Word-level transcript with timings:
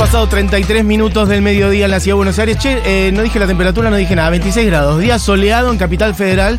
Pasado 0.00 0.26
33 0.28 0.82
minutos 0.82 1.28
del 1.28 1.42
mediodía 1.42 1.84
en 1.84 1.90
la 1.90 2.00
ciudad 2.00 2.14
de 2.14 2.16
Buenos 2.16 2.38
Aires. 2.38 2.56
Che, 2.56 2.80
eh, 2.86 3.12
no 3.12 3.20
dije 3.20 3.38
la 3.38 3.46
temperatura, 3.46 3.90
no 3.90 3.96
dije 3.96 4.16
nada. 4.16 4.30
26 4.30 4.66
grados. 4.66 4.98
Día 4.98 5.18
soleado 5.18 5.70
en 5.70 5.76
Capital 5.76 6.14
Federal. 6.14 6.58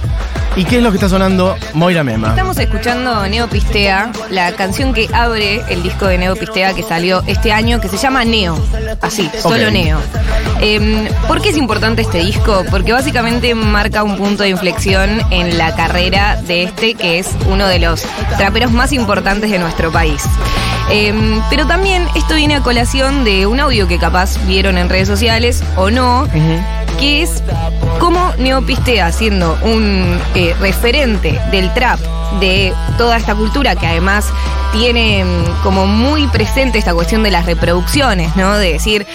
¿Y 0.56 0.64
qué 0.64 0.78
es 0.78 0.84
lo 0.84 0.92
que 0.92 0.98
está 0.98 1.10
sonando? 1.10 1.58
Moira 1.74 2.04
Mema. 2.04 2.30
Estamos 2.30 2.60
escuchando 2.60 3.28
Neopistea, 3.28 4.12
la 4.30 4.52
canción 4.52 4.94
que 4.94 5.10
abre 5.12 5.64
el 5.70 5.82
disco 5.82 6.06
de 6.06 6.20
Neopistea 6.20 6.76
que 6.76 6.84
salió 6.84 7.24
este 7.26 7.52
año, 7.52 7.82
que 7.82 7.88
se 7.88 7.98
llama 7.98 8.24
Neo. 8.26 8.64
Así, 9.02 9.28
solo. 9.42 9.72
Neo. 9.72 9.98
Em, 10.60 11.08
¿Por 11.28 11.42
qué 11.42 11.50
es 11.50 11.58
importante 11.58 12.04
este 12.04 12.20
disco? 12.20 12.64
Porque 12.70 12.94
básicamente 12.94 13.56
marca 13.56 14.04
un 14.04 14.18
punto 14.18 14.44
de 14.44 14.50
inflexión 14.50 15.20
en 15.32 15.58
la 15.58 15.76
carrera 15.76 16.40
de 16.44 16.64
este, 16.64 16.94
que 16.94 17.18
es 17.18 17.30
uno 17.50 17.66
de 17.68 17.80
los 17.80 18.04
traperos 18.38 18.72
más 18.72 18.92
importantes 18.92 19.50
de 19.50 19.58
nuestro 19.58 19.92
país. 19.92 20.22
Em, 20.92 21.42
pero 21.50 21.66
también 21.66 22.06
esto 22.16 22.36
viene 22.36 22.56
a 22.56 22.62
colación 22.62 23.24
de 23.24 23.48
un 23.48 23.60
audio 23.60 23.88
que 23.88 23.98
capaz 23.98 24.38
vieron 24.46 24.78
en 24.78 24.90
redes 24.90 25.08
sociales 25.08 25.64
o 25.78 25.90
no, 25.90 26.28
que 27.02 27.24
es 27.24 27.42
cómo 28.00 28.32
Neopistea, 28.38 29.12
siendo 29.12 29.58
un 29.64 30.20
eh, 30.36 30.56
referente 30.60 31.42
del 31.52 31.74
trap, 31.74 32.00
de 32.40 32.74
toda 32.98 33.18
esta 33.18 33.34
cultura 33.34 33.76
que 33.76 33.88
además 33.88 34.28
tiene 34.72 35.26
mm, 35.26 35.64
como 35.64 35.88
muy 35.88 36.28
presente 36.28 36.78
esta 36.78 36.94
cuestión 36.94 37.24
de 37.24 37.32
las 37.32 37.48
reproducciones, 37.48 38.36
¿no? 38.36 38.56
De 38.56 38.74
decir, 38.74 39.08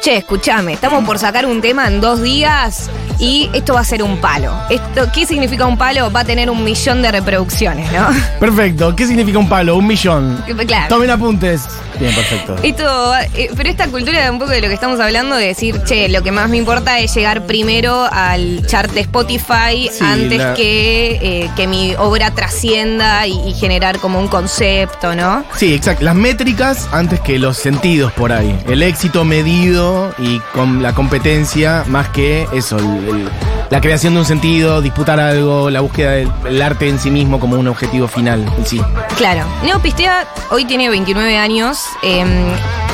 che, 0.00 0.16
escúchame, 0.16 0.72
estamos 0.72 1.04
por 1.04 1.18
sacar 1.18 1.44
un 1.44 1.60
tema 1.60 1.86
en 1.86 2.00
dos 2.00 2.22
días 2.22 2.90
y 3.18 3.50
esto 3.52 3.74
va 3.74 3.80
a 3.80 3.84
ser 3.84 4.02
un 4.02 4.16
palo. 4.22 4.54
Esto, 4.70 5.12
¿Qué 5.12 5.26
significa 5.26 5.66
un 5.66 5.76
palo? 5.76 6.10
Va 6.10 6.20
a 6.20 6.24
tener 6.24 6.48
un 6.48 6.64
millón 6.64 7.02
de 7.02 7.12
reproducciones, 7.12 7.92
¿no? 7.92 8.08
Perfecto. 8.40 8.96
¿Qué 8.96 9.06
significa 9.06 9.38
un 9.38 9.50
palo? 9.50 9.76
Un 9.76 9.86
millón. 9.86 10.42
Claro. 10.66 10.88
Tomen 10.88 11.10
apuntes. 11.10 11.68
Bien, 11.98 12.14
perfecto. 12.14 12.56
Esto, 12.62 13.14
eh, 13.36 13.50
pero 13.56 13.68
esta 13.68 13.86
cultura 13.88 14.30
un 14.30 14.38
poco 14.38 14.50
de 14.50 14.60
lo 14.60 14.68
que 14.68 14.74
estamos 14.74 14.98
hablando, 15.00 15.36
de 15.36 15.46
decir, 15.46 15.80
che, 15.84 16.08
lo 16.08 16.22
que 16.22 16.32
más 16.32 16.48
me 16.48 16.56
importa 16.56 16.98
es 16.98 17.14
llegar 17.14 17.46
primero 17.46 18.06
al 18.10 18.66
chart 18.66 18.90
de 18.92 19.00
Spotify 19.00 19.88
Sí, 19.92 20.02
antes 20.04 20.38
la- 20.38 20.54
que, 20.54 21.18
eh, 21.22 21.50
que 21.56 21.66
mi 21.66 21.94
obra 21.96 22.32
trascienda 22.32 23.26
y, 23.26 23.38
y 23.48 23.54
generar 23.54 23.98
como 23.98 24.18
un 24.18 24.28
concepto, 24.28 25.14
¿no? 25.14 25.44
Sí, 25.56 25.74
exacto. 25.74 26.04
Las 26.04 26.14
métricas 26.14 26.88
antes 26.92 27.20
que 27.20 27.38
los 27.38 27.56
sentidos 27.56 28.12
por 28.12 28.32
ahí. 28.32 28.58
El 28.68 28.82
éxito 28.82 29.24
medido 29.24 30.14
y 30.18 30.38
con 30.52 30.82
la 30.82 30.94
competencia 30.94 31.84
más 31.86 32.08
que 32.08 32.46
eso. 32.52 32.76
el- 32.78 32.84
el- 33.08 33.30
la 33.70 33.80
creación 33.80 34.14
de 34.14 34.20
un 34.20 34.26
sentido, 34.26 34.80
disputar 34.82 35.20
algo, 35.20 35.70
la 35.70 35.80
búsqueda 35.80 36.12
del 36.12 36.30
el 36.46 36.62
arte 36.62 36.88
en 36.88 36.98
sí 36.98 37.10
mismo 37.10 37.40
como 37.40 37.56
un 37.56 37.68
objetivo 37.68 38.08
final 38.08 38.44
en 38.58 38.66
sí. 38.66 38.80
Claro. 39.16 39.44
Neopistea 39.64 40.26
hoy 40.50 40.64
tiene 40.64 40.88
29 40.88 41.36
años. 41.38 41.78
eh, 42.02 42.24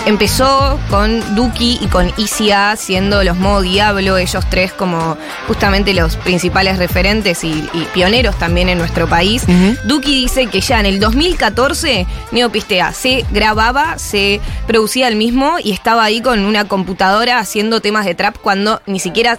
empezó 0.06 0.78
con 0.88 1.34
Duki 1.34 1.78
y 1.80 1.86
con 1.86 2.10
ICA 2.16 2.74
siendo 2.76 3.22
los 3.22 3.36
modo 3.36 3.60
Diablo, 3.60 4.16
ellos 4.16 4.44
tres 4.48 4.72
como 4.72 5.16
justamente 5.46 5.92
los 5.94 6.16
principales 6.16 6.78
referentes 6.78 7.44
y, 7.44 7.50
y 7.50 7.86
pioneros 7.92 8.38
también 8.38 8.68
en 8.68 8.78
nuestro 8.78 9.08
país. 9.08 9.42
Ujú. 9.44 9.76
Duki 9.84 10.14
dice 10.14 10.46
que 10.46 10.60
ya 10.60 10.80
en 10.80 10.86
el 10.86 11.00
2014 11.00 12.06
Neopistea 12.32 12.92
se 12.92 13.24
grababa, 13.30 13.98
se 13.98 14.40
producía 14.66 15.08
el 15.08 15.16
mismo 15.16 15.56
y 15.62 15.72
estaba 15.72 16.04
ahí 16.04 16.20
con 16.20 16.40
una 16.40 16.66
computadora 16.66 17.38
haciendo 17.38 17.80
temas 17.80 18.04
de 18.06 18.14
trap 18.14 18.36
cuando 18.38 18.80
ni 18.86 19.00
siquiera 19.00 19.38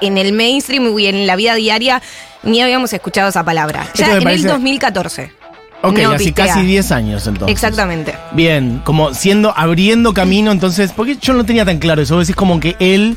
en 0.00 0.18
el 0.18 0.32
mainstream 0.32 0.98
y 0.98 1.06
en 1.06 1.26
la 1.26 1.36
vida 1.36 1.54
diaria 1.54 2.02
ni 2.42 2.60
habíamos 2.62 2.92
escuchado 2.92 3.28
esa 3.28 3.44
palabra. 3.44 3.86
Ya 3.94 4.16
en 4.16 4.22
parece- 4.22 4.42
el 4.46 4.48
2014. 4.52 5.32
Ok, 5.82 5.92
hace 5.92 6.02
Neopistea. 6.08 6.46
casi 6.46 6.62
10 6.62 6.90
años 6.90 7.26
entonces. 7.26 7.52
Exactamente. 7.52 8.14
Bien, 8.32 8.80
como 8.84 9.12
siendo, 9.14 9.52
abriendo 9.56 10.14
camino, 10.14 10.50
entonces, 10.50 10.92
porque 10.92 11.16
yo 11.20 11.32
no 11.34 11.44
tenía 11.44 11.64
tan 11.64 11.78
claro 11.78 12.02
eso, 12.02 12.16
vos 12.16 12.26
decís 12.26 12.34
como 12.36 12.58
que 12.60 12.76
él 12.80 13.16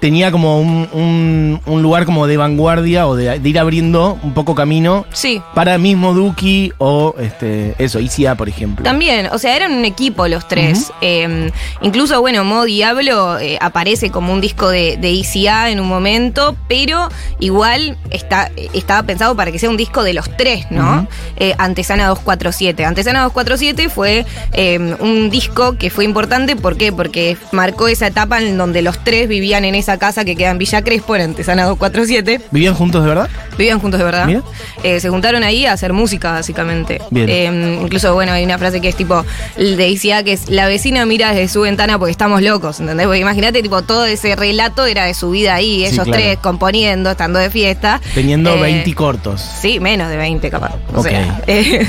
tenía 0.00 0.30
como 0.30 0.60
un, 0.60 0.88
un- 0.92 1.60
un 1.66 1.82
lugar 1.82 2.04
como 2.04 2.26
de 2.26 2.36
vanguardia 2.36 3.06
o 3.06 3.16
de, 3.16 3.38
de 3.38 3.48
ir 3.48 3.58
abriendo 3.58 4.18
un 4.22 4.34
poco 4.34 4.54
camino 4.54 5.04
Sí. 5.12 5.40
para 5.54 5.78
mismo 5.78 6.12
Duki 6.14 6.72
o 6.78 7.14
este 7.18 7.74
eso, 7.78 7.98
ICA, 8.00 8.34
por 8.34 8.48
ejemplo. 8.48 8.84
También, 8.84 9.28
o 9.32 9.38
sea, 9.38 9.56
eran 9.56 9.72
un 9.72 9.84
equipo 9.84 10.28
los 10.28 10.46
tres. 10.48 10.92
Eh, 11.00 11.50
incluso, 11.80 12.20
bueno, 12.20 12.44
Modo 12.44 12.64
Diablo 12.64 13.38
eh, 13.38 13.58
aparece 13.60 14.10
como 14.10 14.32
un 14.32 14.40
disco 14.40 14.68
de, 14.68 14.96
de 14.96 15.10
ICA 15.10 15.70
en 15.70 15.80
un 15.80 15.88
momento, 15.88 16.56
pero 16.68 17.08
igual 17.40 17.96
está, 18.10 18.50
estaba 18.74 19.02
pensado 19.04 19.34
para 19.36 19.52
que 19.52 19.58
sea 19.58 19.70
un 19.70 19.76
disco 19.76 20.02
de 20.02 20.14
los 20.14 20.34
tres, 20.36 20.66
¿no? 20.70 20.98
Ujú. 20.98 21.08
Eh, 21.36 21.54
Antesana 21.58 22.06
247. 22.08 22.84
Antesana 22.84 23.22
247 23.22 23.88
fue 23.88 24.24
eh, 24.52 24.78
un 25.00 25.30
disco 25.30 25.76
que 25.78 25.90
fue 25.90 26.04
importante, 26.04 26.56
¿por 26.56 26.76
qué? 26.76 26.92
Porque 26.92 27.36
marcó 27.52 27.88
esa 27.88 28.06
etapa 28.06 28.40
en 28.40 28.56
donde 28.58 28.82
los 28.82 29.02
tres 29.02 29.28
vivían 29.28 29.64
en 29.64 29.74
esa 29.86 29.98
casa 29.98 30.24
que 30.24 30.34
queda 30.34 30.50
en 30.50 30.58
Villa 30.58 30.82
Crespo, 30.82 31.14
en 31.14 31.22
Antesana 31.22 31.64
247. 31.64 32.40
¿Vivían 32.50 32.74
juntos 32.74 33.02
de 33.02 33.08
verdad? 33.08 33.28
Vivían 33.56 33.78
juntos 33.78 33.98
de 33.98 34.04
verdad. 34.04 34.28
Eh, 34.82 34.98
se 34.98 35.08
juntaron 35.10 35.44
ahí 35.44 35.64
a 35.64 35.72
hacer 35.72 35.92
música, 35.92 36.32
básicamente. 36.32 37.00
Bien. 37.10 37.28
Eh, 37.28 37.78
incluso, 37.82 38.12
bueno, 38.14 38.32
hay 38.32 38.44
una 38.44 38.58
frase 38.58 38.80
que 38.80 38.88
es 38.88 38.96
tipo, 38.96 39.24
de 39.56 39.76
decía 39.76 40.24
que 40.24 40.32
es, 40.32 40.50
la 40.50 40.66
vecina 40.66 41.06
mira 41.06 41.30
desde 41.32 41.48
su 41.48 41.60
ventana 41.60 41.98
porque 41.98 42.10
estamos 42.10 42.42
locos, 42.42 42.80
¿entendés? 42.80 43.06
Porque 43.06 43.20
imagínate, 43.20 43.62
tipo, 43.62 43.82
todo 43.82 44.06
ese 44.06 44.34
relato 44.34 44.86
era 44.86 45.04
de 45.04 45.14
su 45.14 45.30
vida 45.30 45.54
ahí, 45.54 45.76
Sí, 45.76 45.84
ellos 45.94 46.04
claro. 46.04 46.12
tres 46.12 46.38
componiendo, 46.38 47.12
estando 47.12 47.38
de 47.38 47.48
fiesta. 47.50 48.00
Teniendo 48.14 48.56
Eh, 48.56 48.60
20 48.60 48.94
cortos. 48.94 49.40
Sí, 49.40 49.78
menos 49.78 50.10
de 50.10 50.16
20 50.16 50.50
capaz. 50.50 50.74
O 50.94 51.02
sea, 51.02 51.42
eh, 51.46 51.86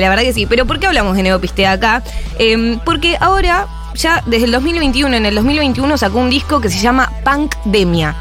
la 0.00 0.08
verdad 0.08 0.22
que 0.22 0.32
sí. 0.32 0.46
Pero 0.46 0.66
¿por 0.66 0.80
qué 0.80 0.86
hablamos 0.86 1.14
de 1.16 1.24
Neopistea 1.24 1.72
acá? 1.72 2.02
Porque 2.84 3.16
ahora, 3.20 3.66
ya 3.94 4.22
desde 4.26 4.46
el 4.46 4.52
2021, 4.52 5.16
en 5.16 5.26
el 5.26 5.34
2021 5.34 5.98
sacó 5.98 6.18
un 6.18 6.30
disco 6.30 6.60
que 6.60 6.68
se 6.68 6.78
llama 6.78 7.12
Punkdemia. 7.24 8.14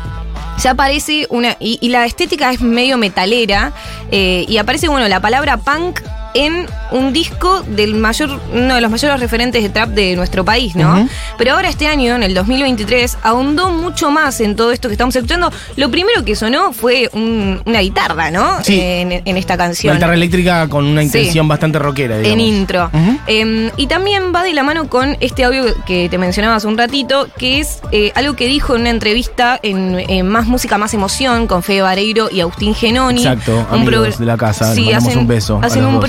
Ya 0.62 0.72
aparece 0.72 1.26
una. 1.30 1.56
Y, 1.60 1.80
y 1.82 1.90
la 1.90 2.06
estética 2.06 2.52
es 2.52 2.62
medio 2.62 2.98
metalera. 2.98 3.74
eh, 4.12 4.46
y 4.48 4.58
aparece, 4.58 4.88
bueno, 4.90 5.08
la 5.08 5.20
palabra 5.20 5.58
punk 5.58 6.02
en 6.34 6.66
un 6.92 7.14
disco 7.14 7.62
del 7.68 7.96
mayor, 7.96 8.40
uno 8.54 8.76
de 8.76 8.82
los 8.82 8.90
mayores 8.92 9.20
referentes 9.20 9.62
de 9.64 9.70
trap 9.70 9.90
de 9.90 10.16
nuestro 10.16 10.44
país, 10.46 10.76
¿no? 10.76 11.08
Pero 11.38 11.54
ahora 11.56 11.70
este 11.70 11.88
año, 11.88 12.16
en 12.16 12.24
el 12.24 12.34
2023, 12.34 13.18
ahondó 13.24 13.70
mucho 13.72 14.12
más 14.12 14.40
en 14.42 14.56
todo 14.56 14.72
esto 14.72 14.88
que 14.88 14.94
estamos 14.94 15.16
escuchando. 15.16 15.52
Lo 15.76 15.90
primero 15.92 16.24
que 16.26 16.36
sonó 16.36 16.74
fue 16.74 17.10
un- 17.14 17.62
una 17.66 17.80
guitarra, 17.82 18.32
¿no? 18.32 18.64
Sí. 18.64 18.80
En, 18.82 19.12
en 19.26 19.38
esta 19.38 19.54
La 19.54 19.66
canción. 19.66 19.96
guitarra 19.96 20.14
eléctrica 20.14 20.68
con 20.68 20.86
una 20.86 21.02
Sí. 21.02 21.08
intención 21.08 21.48
bastante 21.48 21.80
rockera, 21.80 22.18
digamos. 22.18 22.34
En 22.34 22.40
intro. 22.42 22.90
Eh, 23.28 23.72
y 23.78 23.88
también 23.88 24.34
va 24.34 24.44
de 24.44 24.54
la 24.54 24.64
mano 24.64 24.88
con 24.90 25.18
este 25.20 25.44
audio 25.44 25.66
que 25.86 26.08
te 26.10 26.18
mencionaba 26.18 26.56
hace 26.56 26.68
un 26.68 26.78
ratito, 26.78 27.28
que 27.38 27.60
es 27.60 27.80
eh, 27.92 28.12
algo 28.16 28.36
que 28.36 28.48
dijo 28.48 28.76
en 28.76 28.82
una 28.82 28.90
entrevista 28.90 29.60
en, 29.64 30.00
en 30.10 30.28
Más 30.28 30.48
Música, 30.48 30.78
Más 30.78 30.94
Emoción 30.94 31.48
con 31.48 31.64
Fede 31.64 31.82
Vareiro 31.82 32.30
y 32.32 32.42
Agustín 32.42 32.74
Genoni. 32.76 33.22
Exacto, 33.26 33.66
Un 33.72 33.82
amigos 33.82 34.18
de 34.20 34.26
la 34.26 34.38
casa, 34.38 34.74
les 34.74 34.76
Sí, 34.76 34.92
hacen, 34.94 35.18
un 35.20 35.28
beso 35.28 35.60
Hacen 35.62 35.86
un 35.86 35.96
dos. 35.96 36.02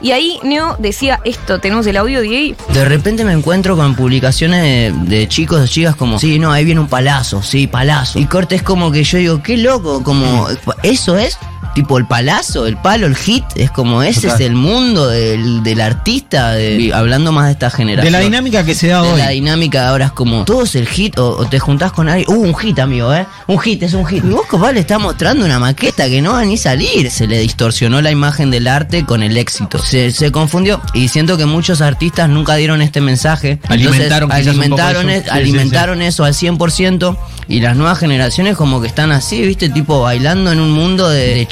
Y 0.00 0.12
ahí 0.12 0.38
Neo 0.42 0.76
decía 0.78 1.20
esto. 1.24 1.60
¿Tenemos 1.60 1.86
el 1.86 1.96
audio 1.96 2.20
de 2.20 2.28
ahí? 2.28 2.56
De 2.72 2.84
repente 2.84 3.24
me 3.24 3.32
encuentro 3.32 3.76
con 3.76 3.94
publicaciones 3.94 4.62
de, 4.62 5.16
de 5.16 5.28
chicos, 5.28 5.60
de 5.60 5.68
chicas 5.68 5.96
como, 5.96 6.18
sí, 6.18 6.38
no, 6.38 6.50
ahí 6.50 6.64
viene 6.64 6.80
un 6.80 6.88
palazo, 6.88 7.42
sí, 7.42 7.66
palazo. 7.66 8.18
Y 8.18 8.26
corte 8.26 8.56
es 8.56 8.62
como 8.62 8.90
que 8.90 9.04
yo 9.04 9.18
digo, 9.18 9.42
qué 9.42 9.56
loco, 9.56 10.02
como, 10.02 10.48
¿eso 10.82 11.18
es? 11.18 11.38
Tipo 11.78 11.96
el 11.98 12.06
palazo, 12.06 12.66
el 12.66 12.76
palo, 12.76 13.06
el 13.06 13.14
hit, 13.16 13.44
es 13.54 13.70
como 13.70 14.02
ese 14.02 14.22
Total. 14.22 14.34
es 14.40 14.46
el 14.48 14.54
mundo 14.56 15.06
del, 15.08 15.62
del 15.62 15.80
artista, 15.80 16.52
de- 16.52 16.90
hablando 16.92 17.30
más 17.30 17.46
de 17.46 17.52
esta 17.52 17.70
generación. 17.70 18.12
De 18.12 18.18
la 18.18 18.24
dinámica 18.24 18.64
que 18.64 18.74
se 18.74 18.88
da 18.88 19.02
De 19.02 19.12
hoy. 19.12 19.18
la 19.18 19.28
dinámica 19.28 19.82
de 19.82 19.86
ahora 19.88 20.06
es 20.06 20.12
como, 20.12 20.44
todo 20.44 20.64
es 20.64 20.74
el 20.74 20.88
hit, 20.88 21.16
o, 21.18 21.36
o 21.36 21.46
te 21.48 21.58
juntás 21.60 21.92
con 21.92 22.08
alguien, 22.08 22.28
uh, 22.36 22.40
un 22.42 22.54
hit, 22.56 22.78
amigo, 22.80 23.14
¿eh? 23.14 23.26
Un 23.46 23.58
hit, 23.60 23.82
es 23.84 23.94
un 23.94 24.04
hit. 24.06 24.24
Y 24.24 24.28
vos, 24.28 24.46
capaz, 24.50 24.72
le 24.72 24.80
estás 24.80 25.00
mostrando 25.00 25.44
una 25.44 25.58
maqueta 25.60 26.08
que 26.08 26.20
no 26.20 26.32
va 26.32 26.44
ni 26.44 26.56
salir. 26.56 27.10
Se 27.10 27.26
le 27.28 27.38
distorsionó 27.38 28.00
la 28.02 28.10
imagen 28.10 28.50
del 28.50 28.66
arte 28.66 29.04
con 29.04 29.22
el 29.22 29.36
éxito. 29.36 29.78
Se, 29.78 30.10
se 30.10 30.32
confundió 30.32 30.80
y 30.94 31.06
siento 31.08 31.36
que 31.36 31.46
muchos 31.46 31.80
artistas 31.80 32.28
nunca 32.28 32.56
dieron 32.56 32.82
este 32.82 33.00
mensaje. 33.00 33.60
Alimentaron 33.68 34.28
poco 34.28 34.38
alimentaron, 34.40 35.10
eso. 35.10 35.18
es- 35.20 35.24
Sí, 35.24 35.30
sí, 35.30 35.36
alimentaron 35.38 36.02
eso 36.02 36.24
al 36.24 36.34
100% 36.34 37.16
y 37.48 37.60
las 37.60 37.76
nuevas 37.76 37.98
generaciones 37.98 38.56
como 38.56 38.80
que 38.80 38.88
están 38.88 39.12
así, 39.12 39.40
viste, 39.42 39.68
tipo 39.68 40.00
bailando 40.02 40.50
en 40.52 40.60
un 40.60 40.70
mundo 40.72 41.08
de, 41.08 41.34
de 41.34 41.46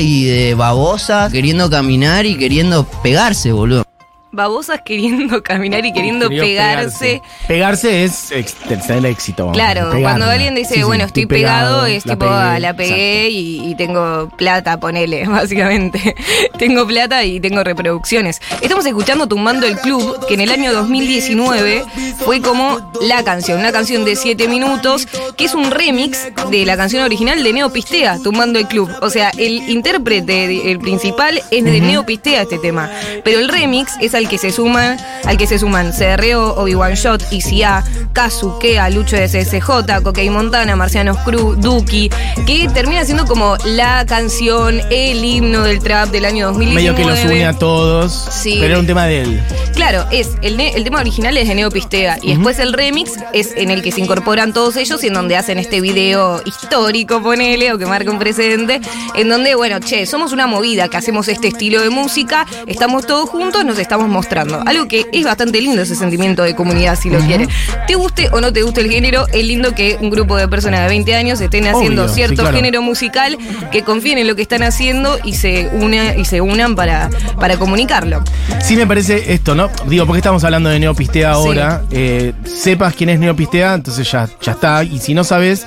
y 0.00 0.24
de 0.24 0.54
babosa, 0.54 1.28
queriendo 1.30 1.68
caminar 1.68 2.26
y 2.26 2.36
queriendo 2.36 2.84
pegarse, 3.02 3.52
boludo. 3.52 3.84
Babosas 4.32 4.80
queriendo 4.82 5.42
caminar 5.44 5.84
y 5.84 5.92
queriendo 5.92 6.28
Querido 6.28 6.46
pegarse. 6.46 7.22
Pegarse 7.46 8.04
es 8.04 8.30
ex- 8.32 8.54
tener 8.54 9.04
éxito. 9.06 9.52
Claro, 9.52 9.90
cuando 10.00 10.26
alguien 10.26 10.54
dice, 10.54 10.72
Sí, 10.74 10.80
sí, 10.80 10.82
bueno, 10.84 11.04
estoy 11.04 11.26
pegado, 11.26 11.84
es 11.84 12.06
la 12.06 12.14
tipo, 12.14 12.24
pegué, 12.26 12.38
ah, 12.38 12.58
la 12.58 12.74
pegué 12.74 13.28
y, 13.28 13.70
y 13.70 13.74
tengo 13.74 14.30
plata, 14.38 14.80
ponele, 14.80 15.26
básicamente. 15.28 16.14
tengo 16.58 16.86
plata 16.86 17.24
y 17.24 17.40
tengo 17.40 17.62
reproducciones. 17.62 18.40
Estamos 18.62 18.86
escuchando 18.86 19.26
Tumbando 19.26 19.66
el 19.66 19.78
Club, 19.78 20.26
que 20.26 20.34
en 20.34 20.40
el 20.40 20.50
año 20.50 20.72
2019 20.72 21.84
fue 22.24 22.40
como 22.40 22.92
la 23.02 23.22
canción, 23.24 23.60
una 23.60 23.70
canción 23.72 24.04
de 24.04 24.16
7 24.16 24.48
minutos, 24.48 25.06
que 25.36 25.44
es 25.44 25.54
un 25.54 25.70
remix 25.70 26.28
de 26.50 26.64
la 26.64 26.76
canción 26.76 27.02
original 27.02 27.42
de 27.42 27.52
Neo 27.52 27.70
Pistea, 27.70 28.18
Tumbando 28.22 28.58
el 28.58 28.66
Club. 28.66 28.90
O 29.02 29.10
sea, 29.10 29.30
el 29.36 29.68
intérprete, 29.68 30.70
el 30.70 30.78
principal, 30.78 31.42
es 31.50 31.64
de 31.64 31.80
Neo 31.80 32.06
Pistea 32.06 32.42
este 32.42 32.58
tema. 32.58 32.90
Pero 33.24 33.38
el 33.40 33.48
remix 33.48 33.92
es 34.00 34.14
al 34.14 34.21
que 34.28 34.38
se 34.38 34.52
suman, 34.52 34.98
al 35.24 35.36
que 35.36 35.46
se 35.46 35.58
suman 35.58 35.92
CRO, 35.92 36.54
Obi-Wan 36.56 36.94
Shot, 36.94 37.32
ICA, 37.32 37.84
Kazu, 38.12 38.58
Kea, 38.58 38.88
Lucho 38.90 39.16
de 39.16 39.26
CSJ, 39.26 40.02
Coquey 40.02 40.30
Montana, 40.30 40.76
Marcianos 40.76 41.18
Cruz, 41.18 41.58
Duki, 41.60 42.10
que 42.46 42.68
termina 42.72 43.04
siendo 43.04 43.26
como 43.26 43.56
la 43.64 44.04
canción, 44.06 44.80
el 44.90 45.24
himno 45.24 45.62
del 45.62 45.80
trap 45.80 46.10
del 46.10 46.24
año 46.24 46.46
2019. 46.48 46.74
Medio 46.74 46.94
que 46.94 47.04
los 47.04 47.24
une 47.24 47.46
a 47.46 47.52
todos. 47.52 48.12
Sí. 48.30 48.56
Pero 48.60 48.72
era 48.72 48.78
un 48.78 48.86
tema 48.86 49.06
de 49.06 49.22
él. 49.22 49.42
Claro, 49.74 50.04
es 50.10 50.30
el, 50.42 50.60
el 50.60 50.84
tema 50.84 51.00
original 51.00 51.36
es 51.36 51.48
de 51.48 51.54
Neo 51.54 51.70
Pistea 51.70 52.18
y 52.22 52.34
después 52.34 52.58
el 52.58 52.72
remix 52.72 53.12
es 53.32 53.52
en 53.56 53.70
el 53.70 53.82
que 53.82 53.92
se 53.92 54.00
incorporan 54.00 54.52
todos 54.52 54.76
ellos 54.76 55.02
y 55.02 55.08
en 55.08 55.14
donde 55.14 55.36
hacen 55.36 55.58
este 55.58 55.80
video 55.80 56.42
histórico, 56.44 57.22
ponele, 57.22 57.72
o 57.72 57.78
que 57.78 57.86
marca 57.86 58.10
un 58.10 58.18
precedente, 58.18 58.80
en 59.14 59.28
donde, 59.28 59.54
bueno, 59.54 59.78
che, 59.80 60.06
somos 60.06 60.32
una 60.32 60.46
movida 60.46 60.88
que 60.88 60.96
hacemos 60.96 61.28
este 61.28 61.48
estilo 61.48 61.80
de 61.80 61.90
música, 61.90 62.46
estamos 62.66 63.06
todos 63.06 63.28
juntos, 63.28 63.64
nos 63.64 63.78
estamos 63.78 64.08
mostrando. 64.12 64.62
Algo 64.66 64.86
que 64.86 65.06
es 65.12 65.24
bastante 65.24 65.60
lindo 65.60 65.82
ese 65.82 65.96
sentimiento 65.96 66.42
de 66.42 66.54
comunidad, 66.54 66.98
si 66.98 67.10
lo 67.10 67.18
quiere. 67.20 67.48
Te 67.86 67.94
guste 67.94 68.28
o 68.32 68.40
no 68.40 68.52
te 68.52 68.62
guste 68.62 68.82
el 68.82 68.90
género, 68.90 69.26
es 69.32 69.44
lindo 69.44 69.74
que 69.74 69.96
un 70.00 70.10
grupo 70.10 70.36
de 70.36 70.48
personas 70.48 70.80
de 70.82 70.88
20 70.88 71.14
años 71.14 71.40
estén 71.40 71.66
haciendo 71.66 72.02
Obvio, 72.02 72.08
sí, 72.08 72.14
cierto 72.14 72.42
claro. 72.42 72.56
género 72.56 72.82
musical, 72.82 73.36
que 73.70 73.82
confíen 73.82 74.18
en 74.18 74.26
lo 74.28 74.36
que 74.36 74.42
están 74.42 74.62
haciendo 74.62 75.18
y 75.24 75.34
se, 75.34 75.68
una, 75.72 76.14
y 76.14 76.24
se 76.24 76.40
unan 76.40 76.76
para, 76.76 77.10
para 77.40 77.56
comunicarlo. 77.56 78.22
Sí 78.62 78.76
me 78.76 78.86
parece 78.86 79.32
esto, 79.32 79.54
¿no? 79.54 79.70
Digo, 79.86 80.06
porque 80.06 80.18
estamos 80.18 80.44
hablando 80.44 80.70
de 80.70 80.78
Neopistea 80.78 81.32
ahora. 81.32 81.82
Eh, 81.90 82.32
sepas 82.44 82.94
quién 82.94 83.10
es 83.10 83.18
Neopistea, 83.18 83.74
entonces 83.74 84.10
ya, 84.10 84.28
ya 84.40 84.52
está. 84.52 84.84
Y 84.84 84.98
si 84.98 85.14
no 85.14 85.24
sabes, 85.24 85.66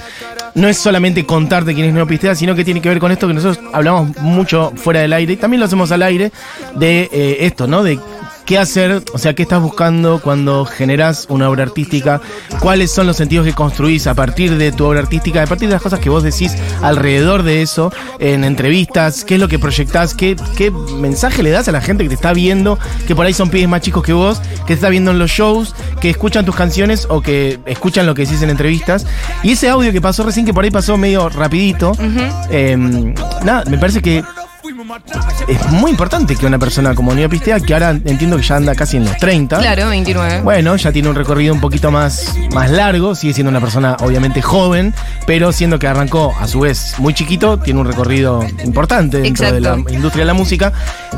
no 0.56 0.68
es 0.68 0.77
solamente 0.77 1.25
contarte 1.25 1.74
quién 1.74 1.88
es 1.88 1.94
Neopistea, 1.94 2.36
sino 2.36 2.56
que 2.56 2.63
tiene 2.63 2.81
que 2.81 2.89
ver 2.89 3.00
con 3.00 3.12
esto 3.12 3.27
que 3.27 3.33
nosotros 3.33 3.63
hablamos 3.74 4.18
mucho 4.18 4.71
fuera 4.75 5.01
del 5.01 5.13
aire, 5.13 5.33
y 5.33 5.38
también 5.38 5.59
lo 5.59 5.65
hacemos 5.65 5.92
al 5.92 6.01
aire, 6.01 6.31
de 6.75 7.09
eh, 7.12 7.38
esto, 7.42 7.68
¿no? 7.68 7.83
De 7.83 8.00
qué 8.45 8.57
hacer, 8.57 9.03
o 9.13 9.18
sea, 9.18 9.33
qué 9.33 9.44
estás 9.44 9.62
buscando 9.62 10.21
cuando 10.21 10.65
generás 10.65 11.25
una 11.30 11.50
obra 11.50 11.63
artística, 11.63 12.21
cuáles 12.59 12.92
son 12.92 13.07
los 13.07 13.18
sentidos 13.18 13.45
que 13.45 13.53
construís 13.53 14.07
a 14.07 14.13
partir 14.13 14.57
de 14.57 14.71
tu 14.71 14.86
obra 14.86 15.00
artística, 15.00 15.42
a 15.42 15.47
partir 15.47 15.68
de 15.68 15.74
las 15.74 15.81
cosas 15.81 16.00
que 16.00 16.09
vos 16.09 16.24
decís 16.24 16.56
alrededor 16.81 17.44
de 17.44 17.62
eso, 17.62 17.92
en 18.19 18.44
entrevistas, 18.44 19.25
qué 19.25 19.36
es 19.36 19.39
lo 19.39 19.47
que 19.47 19.59
proyectás, 19.59 20.13
qué, 20.13 20.36
qué 20.56 20.71
mensaje 20.71 21.42
le 21.44 21.50
das 21.50 21.68
a 21.68 21.71
la 21.71 21.81
gente 21.81 22.03
que 22.03 22.09
te 22.09 22.15
está 22.15 22.33
viendo, 22.33 22.77
que 23.07 23.15
por 23.15 23.25
ahí 23.25 23.33
son 23.33 23.50
pibes 23.50 23.68
más 23.68 23.81
chicos 23.81 24.03
que 24.03 24.13
vos, 24.13 24.39
que 24.39 24.68
te 24.68 24.74
está 24.74 24.89
viendo 24.89 25.12
en 25.12 25.19
los 25.19 25.31
shows, 25.31 25.75
que 26.00 26.09
escuchan 26.09 26.45
tus 26.45 26.56
canciones 26.56 27.07
o 27.09 27.21
que 27.21 27.59
escuchan 27.65 28.06
lo 28.06 28.13
que 28.13 28.25
decís 28.25 28.42
en 28.42 28.51
entrevistas. 28.51 29.06
Y 29.44 29.53
ese 29.53 29.69
audio 29.69 29.92
que 29.92 30.01
pasó 30.01 30.24
recién, 30.24 30.45
que 30.45 30.53
por 30.53 30.63
ahí 30.63 30.71
pasó 30.71 30.97
medio 30.97 31.30
rapidito, 31.30 31.94
eh, 32.50 32.77
nada, 33.44 33.63
me 33.69 33.77
parece 33.77 34.01
que 34.01 34.24
es 35.48 35.72
muy 35.72 35.92
importante 35.92 36.36
que 36.36 36.46
una 36.46 36.60
persona 36.60 36.94
como 36.96 37.14
Neo 37.14 37.30
Pistea, 37.30 37.60
que 37.60 37.74
ahora 37.74 37.92
entiendo 37.92 38.38
que 38.38 38.44
ya 38.44 38.56
anda 38.56 38.76
casi 38.76 38.98
en 38.98 39.06
los 39.06 39.18
30. 39.18 39.60
Claro, 39.60 39.90
29. 39.90 40.42
Bueno, 40.42 40.76
ya 40.76 40.92
tiene 40.92 41.10
un 41.10 41.16
recorrido 41.16 41.54
un 41.54 41.62
poquito 41.62 41.92
más, 41.92 42.36
más 42.54 42.70
largo, 42.70 43.16
sigue 43.16 43.34
siendo 43.34 43.50
una 43.50 43.62
persona 43.62 43.98
obviamente 44.02 44.42
joven, 44.42 44.94
pero 45.26 45.52
siendo 45.52 45.80
que 45.80 45.88
arrancó 45.88 46.34
a 46.40 46.48
su 46.48 46.62
vez 46.62 46.96
muy 47.00 47.14
chiquito, 47.14 47.58
tiene 47.58 47.80
un 47.80 47.88
recorrido 47.88 48.44
importante 48.64 49.20
dentro 49.20 49.52
de 49.52 49.62
la 49.62 49.76
industria 49.76 50.22
de 50.22 50.26
la 50.26 50.34
música. 50.34 50.74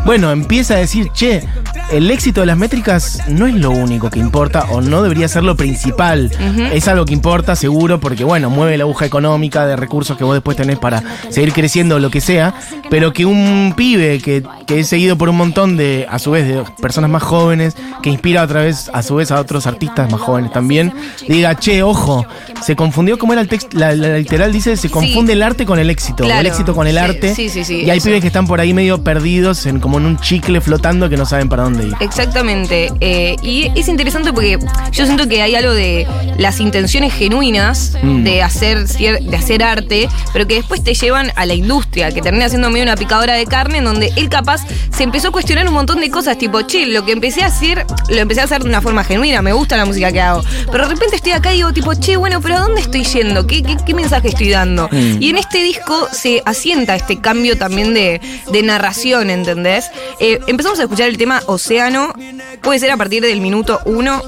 Bueno, 0.06 0.32
empieza 0.32 0.76
a 0.76 0.78
decir, 0.78 1.10
che, 1.14 1.44
el 1.92 2.10
éxito 2.12 2.42
de 2.42 2.48
las 2.48 2.58
métricas 2.58 3.22
no 3.28 3.48
es 3.48 3.56
lo 3.56 3.72
único 3.72 4.10
que 4.10 4.20
importa 4.20 4.66
o 4.70 4.82
no 4.82 5.02
debería 5.02 5.28
ser 5.28 5.44
lo 5.44 5.56
principal. 5.56 6.32
Es 6.72 6.88
algo 6.88 7.06
que 7.06 7.14
importa 7.14 7.56
seguro 7.56 8.00
porque, 8.00 8.24
bueno, 8.24 8.50
mueve 8.50 8.78
la 8.78 8.84
aguja 8.84 9.06
económica 9.06 9.66
de 9.66 9.76
recursos 9.76 10.18
que 10.18 10.24
vos 10.24 10.34
después 10.36 10.58
tenés 10.58 10.80
para 10.80 11.04
seguir 11.30 11.54
creciendo 11.54 11.96
o 11.96 12.00
lo 12.00 12.10
que 12.10 12.22
sea, 12.22 12.54
pero 12.90 13.14
que 13.14 13.26
un 13.26 13.57
pibe 13.76 14.20
que, 14.20 14.44
que 14.66 14.80
es 14.80 14.88
seguido 14.88 15.18
por 15.18 15.30
un 15.30 15.38
montón 15.38 15.78
de, 15.78 16.06
a 16.10 16.20
su 16.20 16.32
vez, 16.32 16.48
de 16.48 16.64
personas 16.82 17.10
más 17.10 17.24
jóvenes, 17.24 17.76
que 18.02 18.10
inspira 18.10 18.44
otra 18.44 18.62
vez, 18.62 18.90
a 18.94 19.02
su 19.04 19.16
vez, 19.16 19.32
a 19.32 19.40
otros 19.40 19.68
artistas 19.68 20.12
más 20.12 20.22
jóvenes 20.22 20.52
también, 20.52 20.94
diga, 21.28 21.56
che, 21.56 21.84
ojo, 21.84 22.26
se 22.64 22.76
confundió, 22.76 23.18
como 23.18 23.34
era 23.34 23.42
el 23.42 23.48
texto? 23.48 23.78
La, 23.78 23.94
la 23.94 24.18
literal 24.18 24.52
dice, 24.54 24.78
se 24.78 24.90
confunde 24.90 25.34
el 25.34 25.42
arte 25.44 25.66
con 25.66 25.80
el 25.80 25.90
éxito, 25.90 26.24
o 26.26 26.28
el 26.32 26.46
éxito 26.46 26.74
con 26.76 26.88
el 26.88 26.94
Sí, 26.96 27.00
arte. 27.00 27.36
sí, 27.36 27.50
sí, 27.50 27.64
sí, 27.64 27.84
y 27.86 27.90
hay 27.90 27.98
eso. 27.98 28.06
pibes 28.06 28.22
que 28.22 28.28
están 28.28 28.48
por 28.48 28.60
ahí 28.60 28.74
medio 28.74 29.04
perdidos, 29.04 29.66
en, 29.66 29.80
como 29.80 29.98
en 29.98 30.06
un 30.06 30.18
chicle 30.20 30.62
flotando 30.62 31.10
que 31.10 31.18
no 31.18 31.26
saben 31.26 31.50
para 31.50 31.64
dónde 31.64 31.86
ir. 31.88 31.94
Exactamente. 32.00 32.92
Eh, 33.02 33.36
y 33.42 33.72
es 33.76 33.88
interesante 33.88 34.32
porque 34.34 34.58
yo 34.92 35.06
siento 35.06 35.28
que 35.28 35.42
hay 35.42 35.56
algo 35.56 35.74
de 35.74 36.08
las 36.38 36.60
intenciones 36.60 37.14
genuinas 37.14 37.94
Mm. 38.04 38.24
de, 38.24 38.44
hacer, 38.44 38.88
de 38.88 39.36
hacer 39.36 39.64
arte, 39.64 40.08
pero 40.34 40.46
que 40.48 40.56
después 40.56 40.84
te 40.84 40.94
llevan 40.94 41.32
a 41.36 41.46
la 41.46 41.54
industria, 41.54 42.12
que 42.12 42.22
termina 42.22 42.48
siendo 42.50 42.70
medio 42.70 42.84
una 42.84 42.96
picadora 42.96 43.34
de 43.34 43.46
carne, 43.48 43.80
en 43.80 43.86
donde 43.86 44.12
él 44.16 44.30
capaz 44.30 44.62
se 44.96 45.04
empezó 45.04 45.30
a 45.30 45.32
cuestionar 45.32 45.68
un 45.68 45.74
montón 45.74 46.00
de 46.00 46.10
cosas, 46.10 46.38
tipo, 46.38 46.62
che, 46.62 46.86
lo 46.86 47.06
que 47.06 47.12
empecé 47.12 47.44
a 47.44 47.48
hacer, 47.48 47.86
lo 48.10 48.18
empecé 48.18 48.42
a 48.42 48.44
hacer 48.46 48.64
de 48.64 48.70
una 48.70 48.82
forma 48.82 49.04
genuina, 49.04 49.42
me 49.42 49.54
gusta 49.54 49.78
la 49.78 49.86
música 49.86 50.12
que 50.12 50.22
hago. 50.22 50.44
Pero 50.72 50.88
de 50.88 50.94
repente 50.94 51.16
estoy 51.16 51.32
acá 51.34 51.54
y 51.54 51.58
digo, 51.58 51.74
tipo, 51.74 51.94
che, 51.94 52.18
bueno, 52.18 52.42
pero 52.42 52.58
¿a 52.58 52.60
dónde 52.60 52.82
estoy 52.82 53.04
yendo? 53.04 53.48
¿Qué, 53.48 53.64
qué, 53.64 53.78
qué 53.86 53.94
mensaje 53.94 54.30
estoy 54.30 54.50
dando? 54.50 54.90
Mm. 54.92 55.22
Y 55.22 55.30
en 55.30 55.38
este 55.38 55.60
disco 55.60 56.08
se 56.12 56.42
asienta 56.46 56.96
este 56.96 57.20
cambio 57.20 57.58
también 57.58 57.94
de, 57.94 58.22
de 58.52 58.64
narración, 58.64 59.30
¿entendés? 59.30 59.90
Eh, 60.20 60.40
empezamos 60.48 60.80
a 60.80 60.84
escuchar 60.84 61.10
el 61.10 61.18
tema 61.18 61.42
Océano, 61.48 62.14
puede 62.62 62.80
ser 62.80 62.92
a 62.92 62.98
partir 62.98 63.24
del 63.24 63.42
minuto 63.42 63.80
uno, 63.86 64.22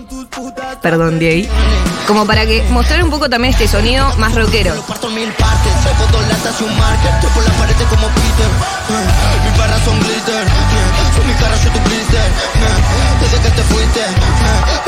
perdón, 0.82 1.20
de 1.20 1.30
ahí, 1.30 1.50
como 2.08 2.26
para 2.26 2.46
que 2.46 2.64
mostrar 2.70 3.04
un 3.04 3.10
poco 3.10 3.30
también 3.30 3.54
este 3.54 3.68
sonido 3.68 4.14
más 4.18 4.34
rockero. 4.36 4.74
Estoy 4.74 5.14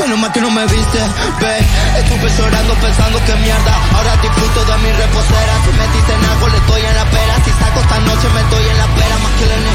Menos 0.00 0.18
mal 0.18 0.32
que 0.32 0.40
no 0.40 0.50
me 0.50 0.66
viste 0.66 0.98
Ve, 1.40 1.58
estuve 2.00 2.28
llorando 2.36 2.74
pensando 2.74 3.18
que 3.24 3.34
mierda. 3.36 3.74
Ahora 3.94 4.16
disfruto 4.20 4.64
de 4.64 4.78
mi 4.78 4.90
reposera. 4.92 5.54
Si 5.64 5.70
me 5.78 5.86
dicen 5.94 6.24
algo 6.30 6.48
le 6.48 6.60
doy 6.66 6.82
en 6.82 6.94
la 6.96 7.04
pera. 7.06 7.34
Si 7.44 7.50
saco 7.52 7.80
esta 7.80 7.98
noche 8.00 8.28
me 8.34 8.42
doy 8.50 8.64
en 8.66 8.78
la 8.78 8.86
pera. 8.98 9.16
Más 9.22 9.32
que 9.38 9.46
Lenny, 9.46 9.72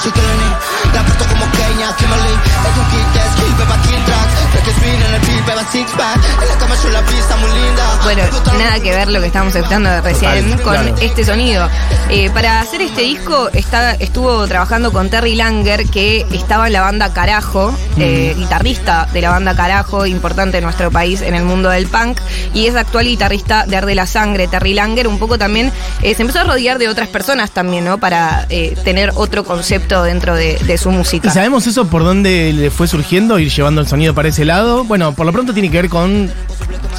soy 0.00 0.12
que 0.12 0.20
Lenny 0.20 0.50
La 0.94 1.00
apuesto 1.00 1.24
como 1.26 1.44
Kenya, 1.52 1.94
Kimberly. 1.96 2.32
Es 2.32 2.78
un 2.78 2.86
kit, 2.90 3.16
es 3.16 3.34
kill, 3.36 3.54
beba 3.56 3.82
kill 3.82 4.04
track. 4.04 4.28
Sé 4.52 4.62
que 4.64 4.70
spin 4.70 5.02
en 5.02 5.14
el 5.14 5.20
beat, 5.20 5.46
beba 5.46 5.64
six 5.70 5.90
pack. 5.92 6.20
En 6.42 6.48
la 6.48 6.54
cama 6.58 6.74
yo 6.82 6.88
la 6.90 7.02
pista 7.02 7.36
muy 7.36 7.50
linda. 7.50 8.00
Bueno, 8.02 8.22
nada 8.58 8.80
que 8.80 8.90
ver 8.90 9.08
lo 9.08 9.20
que 9.20 9.26
estábamos 9.26 9.54
escuchando 9.54 10.00
recién 10.00 10.50
Total, 10.50 10.62
con 10.62 10.72
claro. 10.72 10.94
este 11.00 11.24
sonido. 11.24 11.68
Eh, 12.08 12.30
para 12.30 12.60
hacer 12.60 12.82
este 12.82 13.02
disco 13.02 13.50
está, 13.52 13.92
estuvo 13.92 14.46
trabajando 14.48 14.92
con 14.92 15.10
Terry 15.10 15.34
Langer, 15.34 15.86
que 15.86 16.26
estaba 16.32 16.66
en 16.66 16.72
la 16.72 16.80
banda 16.80 17.12
Carajo, 17.12 17.74
eh, 17.98 18.34
guitarrista 18.36 19.06
de 19.12 19.20
la 19.20 19.30
banda 19.30 19.54
Carajo, 19.54 20.06
importante 20.06 20.58
en 20.58 20.64
nuestro 20.64 20.90
país 20.90 21.20
en 21.20 21.34
el 21.34 21.44
mundo 21.44 21.68
del 21.68 21.86
punk, 21.86 22.18
y 22.54 22.66
es 22.66 22.74
actual 22.74 23.06
guitarrista 23.06 23.64
de 23.66 23.76
Arde 23.76 23.94
la 23.94 24.06
Sangre, 24.06 24.48
Terry 24.48 24.74
Langer, 24.74 25.06
un 25.06 25.18
poco 25.18 25.38
también 25.38 25.72
eh, 26.02 26.14
se 26.14 26.22
empezó 26.22 26.40
a 26.40 26.44
rodear 26.44 26.78
de 26.78 26.88
otras 26.88 27.08
personas 27.08 27.50
también, 27.50 27.84
¿no? 27.84 27.98
Para 27.98 28.46
eh, 28.48 28.76
tener 28.82 29.12
otro 29.14 29.44
concepto 29.44 29.89
dentro 30.02 30.34
de, 30.34 30.56
de 30.66 30.78
su 30.78 30.90
¿Y 30.90 30.94
música. 30.94 31.30
sabemos 31.30 31.66
eso 31.66 31.86
por 31.88 32.04
dónde 32.04 32.52
le 32.52 32.70
fue 32.70 32.86
surgiendo, 32.86 33.38
ir 33.38 33.50
llevando 33.50 33.80
el 33.80 33.86
sonido 33.88 34.14
para 34.14 34.28
ese 34.28 34.44
lado? 34.44 34.84
Bueno, 34.84 35.12
por 35.14 35.26
lo 35.26 35.32
pronto 35.32 35.52
tiene 35.52 35.70
que 35.70 35.76
ver 35.82 35.90
con 35.90 36.30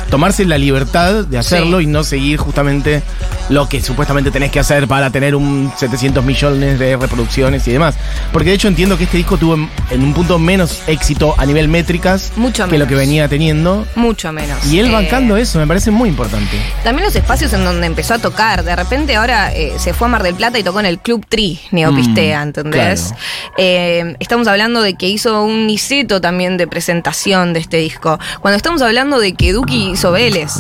tomarse 0.10 0.46
la 0.46 0.58
libertad 0.58 1.26
de 1.26 1.38
hacerlo 1.38 1.78
Sí. 1.80 1.84
y 1.86 1.88
no 1.88 2.04
seguir 2.04 2.38
justamente 2.38 3.02
lo 3.50 3.68
que 3.70 3.82
supuestamente 3.82 4.32
tenés 4.32 4.52
que 4.52 4.60
hacer 4.60 4.88
para 4.88 5.10
tener 5.10 5.36
un 5.36 5.72
700 5.78 6.24
millones 6.24 6.80
de 6.80 6.96
reproducciones 6.98 7.68
y 7.68 7.72
demás. 7.72 7.96
Porque 8.32 8.50
de 8.50 8.56
hecho 8.56 8.68
entiendo 8.68 8.98
que 8.98 9.04
este 9.06 9.18
disco 9.18 9.38
tuvo 9.38 9.56
en, 9.56 9.70
en 9.90 10.04
un 10.04 10.14
punto 10.14 10.40
menos 10.40 10.82
éxito 10.88 11.36
a 11.38 11.46
nivel 11.46 11.68
métricas 11.68 12.32
Mucho 12.36 12.68
que 12.68 12.78
lo 12.78 12.88
que 12.88 12.96
venía 12.96 13.28
teniendo. 13.28 13.86
Mucho 13.96 14.32
menos. 14.32 14.66
Y 14.66 14.80
él 14.80 14.88
Eh, 14.88 14.92
bancando 14.92 15.38
eso 15.38 15.60
me 15.60 15.68
parece 15.68 15.92
muy 15.92 16.10
importante. 16.10 16.58
También 16.84 17.06
los 17.06 17.16
espacios 17.16 17.52
en 17.54 17.64
donde 17.64 17.88
empezó 17.88 18.14
a 18.16 18.20
tocar. 18.20 18.64
De 18.64 18.76
repente 18.76 19.16
ahora 19.16 19.54
eh, 19.54 19.74
se 19.78 19.94
fue 19.94 20.08
a 20.08 20.12
Mar 20.12 20.24
del 20.24 20.36
Plata 20.36 20.58
y 20.60 20.64
tocó 20.64 20.80
en 20.80 20.86
el 20.86 21.00
Club 21.00 21.26
Tri, 21.28 21.60
Neopistea, 21.72 22.40
Mm, 22.40 22.44
¿entendés? 22.48 23.02
claro. 23.08 23.16
Eh, 23.58 24.16
estamos 24.20 24.48
hablando 24.48 24.82
de 24.82 24.94
que 24.96 25.08
hizo 25.08 25.44
un 25.44 25.68
niceto 25.68 26.22
también 26.22 26.58
de 26.58 26.68
presentación 26.68 27.54
de 27.54 27.60
este 27.60 27.78
disco. 27.78 28.20
Cuando 28.42 28.56
estamos 28.58 28.82
hablando 28.82 29.20
de 29.20 29.34
que 29.34 29.52
Duki 29.54 29.71
hizo 29.72 30.12
Vélez, 30.12 30.54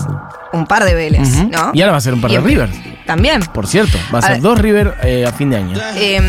un 0.53 0.65
par 0.65 0.85
de 0.85 0.93
Vélez. 0.93 1.29
¿no? 1.49 1.71
Y 1.73 1.81
ahora 1.81 1.93
va 1.93 1.97
a 1.97 2.01
ser 2.01 2.13
un 2.13 2.21
par 2.21 2.31
Y 2.31 2.35
de 2.35 2.41
River. 2.41 2.69
También. 3.05 3.41
Por 3.53 3.67
cierto, 3.67 3.97
va 4.13 4.19
a 4.19 4.21
A 4.21 4.27
ser 4.27 4.41
dos 4.41 4.59
River 4.59 4.95
eh, 5.03 5.25
a 5.25 5.31
fin 5.31 5.49
de 5.49 5.57
año. 5.57 5.77
Eh, 5.95 6.21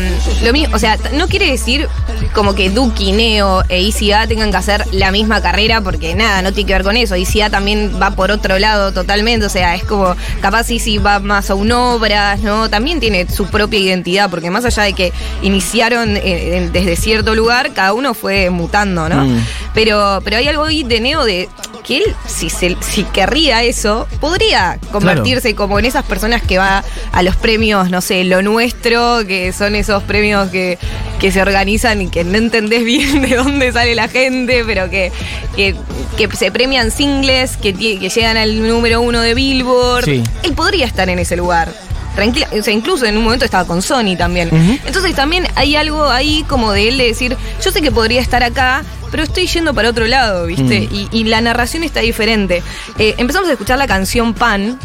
lo 0.43 0.51
mismo, 0.51 0.75
o 0.75 0.79
sea, 0.79 0.97
no 1.13 1.27
quiere 1.27 1.49
decir 1.49 1.87
como 2.33 2.55
que 2.55 2.69
Duki, 2.69 3.11
Neo 3.11 3.63
e 3.69 3.81
ICA 3.83 4.27
tengan 4.27 4.51
que 4.51 4.57
hacer 4.57 4.83
la 4.91 5.11
misma 5.11 5.41
carrera, 5.41 5.81
porque 5.81 6.15
nada, 6.15 6.41
no 6.41 6.51
tiene 6.51 6.67
que 6.67 6.73
ver 6.73 6.83
con 6.83 6.97
eso. 6.97 7.15
ICA 7.15 7.49
también 7.49 7.99
va 8.01 8.11
por 8.11 8.31
otro 8.31 8.59
lado 8.59 8.91
totalmente, 8.91 9.45
o 9.45 9.49
sea, 9.49 9.75
es 9.75 9.83
como, 9.83 10.15
capaz 10.41 10.69
ICI 10.69 10.97
va 10.97 11.19
más 11.19 11.49
a 11.49 11.55
un 11.55 11.71
obras, 11.71 12.41
¿no? 12.41 12.69
También 12.69 12.99
tiene 12.99 13.27
su 13.29 13.45
propia 13.47 13.79
identidad, 13.79 14.29
porque 14.29 14.49
más 14.49 14.65
allá 14.65 14.83
de 14.83 14.93
que 14.93 15.13
iniciaron 15.41 16.17
eh, 16.17 16.69
desde 16.71 16.95
cierto 16.95 17.35
lugar, 17.35 17.71
cada 17.73 17.93
uno 17.93 18.13
fue 18.13 18.49
mutando, 18.49 19.07
¿no? 19.09 19.25
Mm. 19.25 19.45
Pero, 19.73 20.21
pero 20.23 20.37
hay 20.37 20.47
algo 20.47 20.65
ahí 20.65 20.83
de 20.83 20.99
Neo 20.99 21.23
de 21.23 21.49
que 21.83 21.97
él, 21.97 22.15
si, 22.25 22.49
se, 22.49 22.75
si 22.79 23.03
querría 23.03 23.63
eso, 23.63 24.07
podría 24.19 24.79
convertirse 24.91 25.53
como 25.55 25.79
en 25.79 25.85
esas 25.85 26.03
personas 26.05 26.41
que 26.41 26.57
va 26.57 26.83
a 27.11 27.23
los 27.23 27.35
premios, 27.35 27.89
no 27.89 28.01
sé, 28.01 28.23
lo 28.23 28.41
nuestro, 28.41 29.25
que 29.27 29.53
son 29.53 29.75
esos 29.75 30.01
premios 30.03 30.49
que, 30.49 30.79
que 31.19 31.31
se 31.31 31.41
organizan 31.41 32.01
y 32.01 32.07
que 32.07 32.23
no 32.23 32.37
entendés 32.37 32.83
bien 32.83 33.21
de 33.29 33.35
dónde 33.35 33.71
sale 33.71 33.95
la 33.95 34.07
gente, 34.07 34.63
pero 34.65 34.89
que, 34.89 35.11
que, 35.55 35.75
que 36.17 36.35
se 36.35 36.51
premian 36.51 36.91
singles, 36.91 37.57
que, 37.57 37.73
que 37.73 38.09
llegan 38.09 38.37
al 38.37 38.67
número 38.67 39.01
uno 39.01 39.21
de 39.21 39.33
Billboard. 39.33 40.05
Sí. 40.05 40.23
Él 40.43 40.53
podría 40.53 40.85
estar 40.85 41.09
en 41.09 41.19
ese 41.19 41.35
lugar. 41.35 41.71
Tranquila, 42.15 42.47
o 42.51 42.61
sea, 42.61 42.73
incluso 42.73 43.05
en 43.05 43.17
un 43.17 43.23
momento 43.23 43.43
estaba 43.43 43.65
con 43.65 43.81
Sony 43.81 44.15
también. 44.15 44.49
Entonces 44.85 45.15
también 45.15 45.47
hay 45.55 45.75
algo 45.75 46.05
ahí 46.05 46.45
como 46.47 46.71
de 46.71 46.89
él 46.89 46.97
de 46.99 47.05
decir, 47.05 47.35
yo 47.63 47.71
sé 47.71 47.81
que 47.81 47.91
podría 47.91 48.21
estar 48.21 48.43
acá, 48.43 48.83
pero 49.13 49.25
estoy 49.25 49.45
yendo 49.45 49.75
para 49.75 49.91
otro 49.91 50.07
lado, 50.07 50.47
¿viste? 50.47 50.89
Mm. 50.89 50.95
Y, 50.95 51.07
y 51.11 51.23
la 51.25 51.39
narración 51.39 51.83
está 51.83 51.99
diferente. 51.99 52.63
Eh, 52.97 53.13
empezamos 53.19 53.47
a 53.47 53.51
escuchar 53.51 53.77
la 53.77 53.85
canción 53.85 54.33
Pan. 54.33 54.79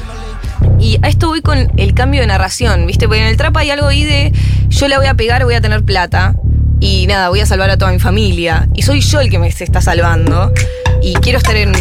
Y 0.78 0.98
a 1.00 1.08
esto 1.08 1.28
voy 1.28 1.40
con 1.40 1.72
el 1.78 1.94
cambio 1.94 2.20
de 2.20 2.26
narración, 2.26 2.86
¿viste? 2.86 3.06
Porque 3.06 3.22
en 3.22 3.28
el 3.28 3.38
trap 3.38 3.56
hay 3.56 3.70
algo 3.70 3.86
ahí 3.86 4.04
de 4.04 4.34
yo 4.68 4.86
la 4.86 4.98
voy 4.98 5.06
a 5.06 5.14
pegar, 5.14 5.44
voy 5.44 5.54
a 5.54 5.62
tener 5.62 5.82
plata. 5.82 6.34
Y 6.78 7.06
nada, 7.06 7.30
voy 7.30 7.40
a 7.40 7.46
salvar 7.46 7.70
a 7.70 7.78
toda 7.78 7.90
mi 7.90 8.00
familia. 8.00 8.68
Y 8.74 8.82
soy 8.82 9.00
yo 9.00 9.20
el 9.20 9.30
que 9.30 9.38
me 9.38 9.50
se 9.50 9.64
está 9.64 9.80
salvando. 9.80 10.52
Y 11.00 11.14
quiero 11.14 11.38
estar 11.38 11.56
en, 11.56 11.72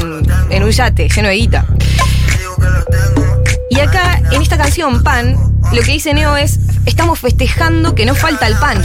en 0.50 0.64
un 0.64 0.72
yate 0.72 1.10
lleno 1.10 1.28
de 1.28 1.36
guita. 1.36 1.66
Y 3.70 3.80
acá, 3.82 4.22
en 4.32 4.42
esta 4.42 4.58
canción, 4.58 5.04
Pan, 5.04 5.36
lo 5.74 5.82
que 5.82 5.92
dice 5.92 6.14
Neo 6.14 6.38
es, 6.38 6.60
estamos 6.88 7.20
festejando 7.20 7.94
que 7.94 8.06
no 8.06 8.16
falta 8.16 8.48
el 8.48 8.56
pan. 8.56 8.84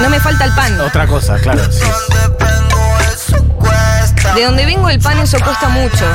No 0.00 0.08
me 0.08 0.20
falta 0.20 0.44
el 0.44 0.54
pan. 0.54 0.80
Otra 0.80 1.06
cosa, 1.06 1.38
claro. 1.38 1.62
sí. 1.70 1.84
De 4.34 4.44
donde 4.44 4.64
vengo 4.64 4.88
el 4.88 4.98
pan 4.98 5.18
eso 5.18 5.38
cuesta 5.40 5.68
mucho. 5.68 6.06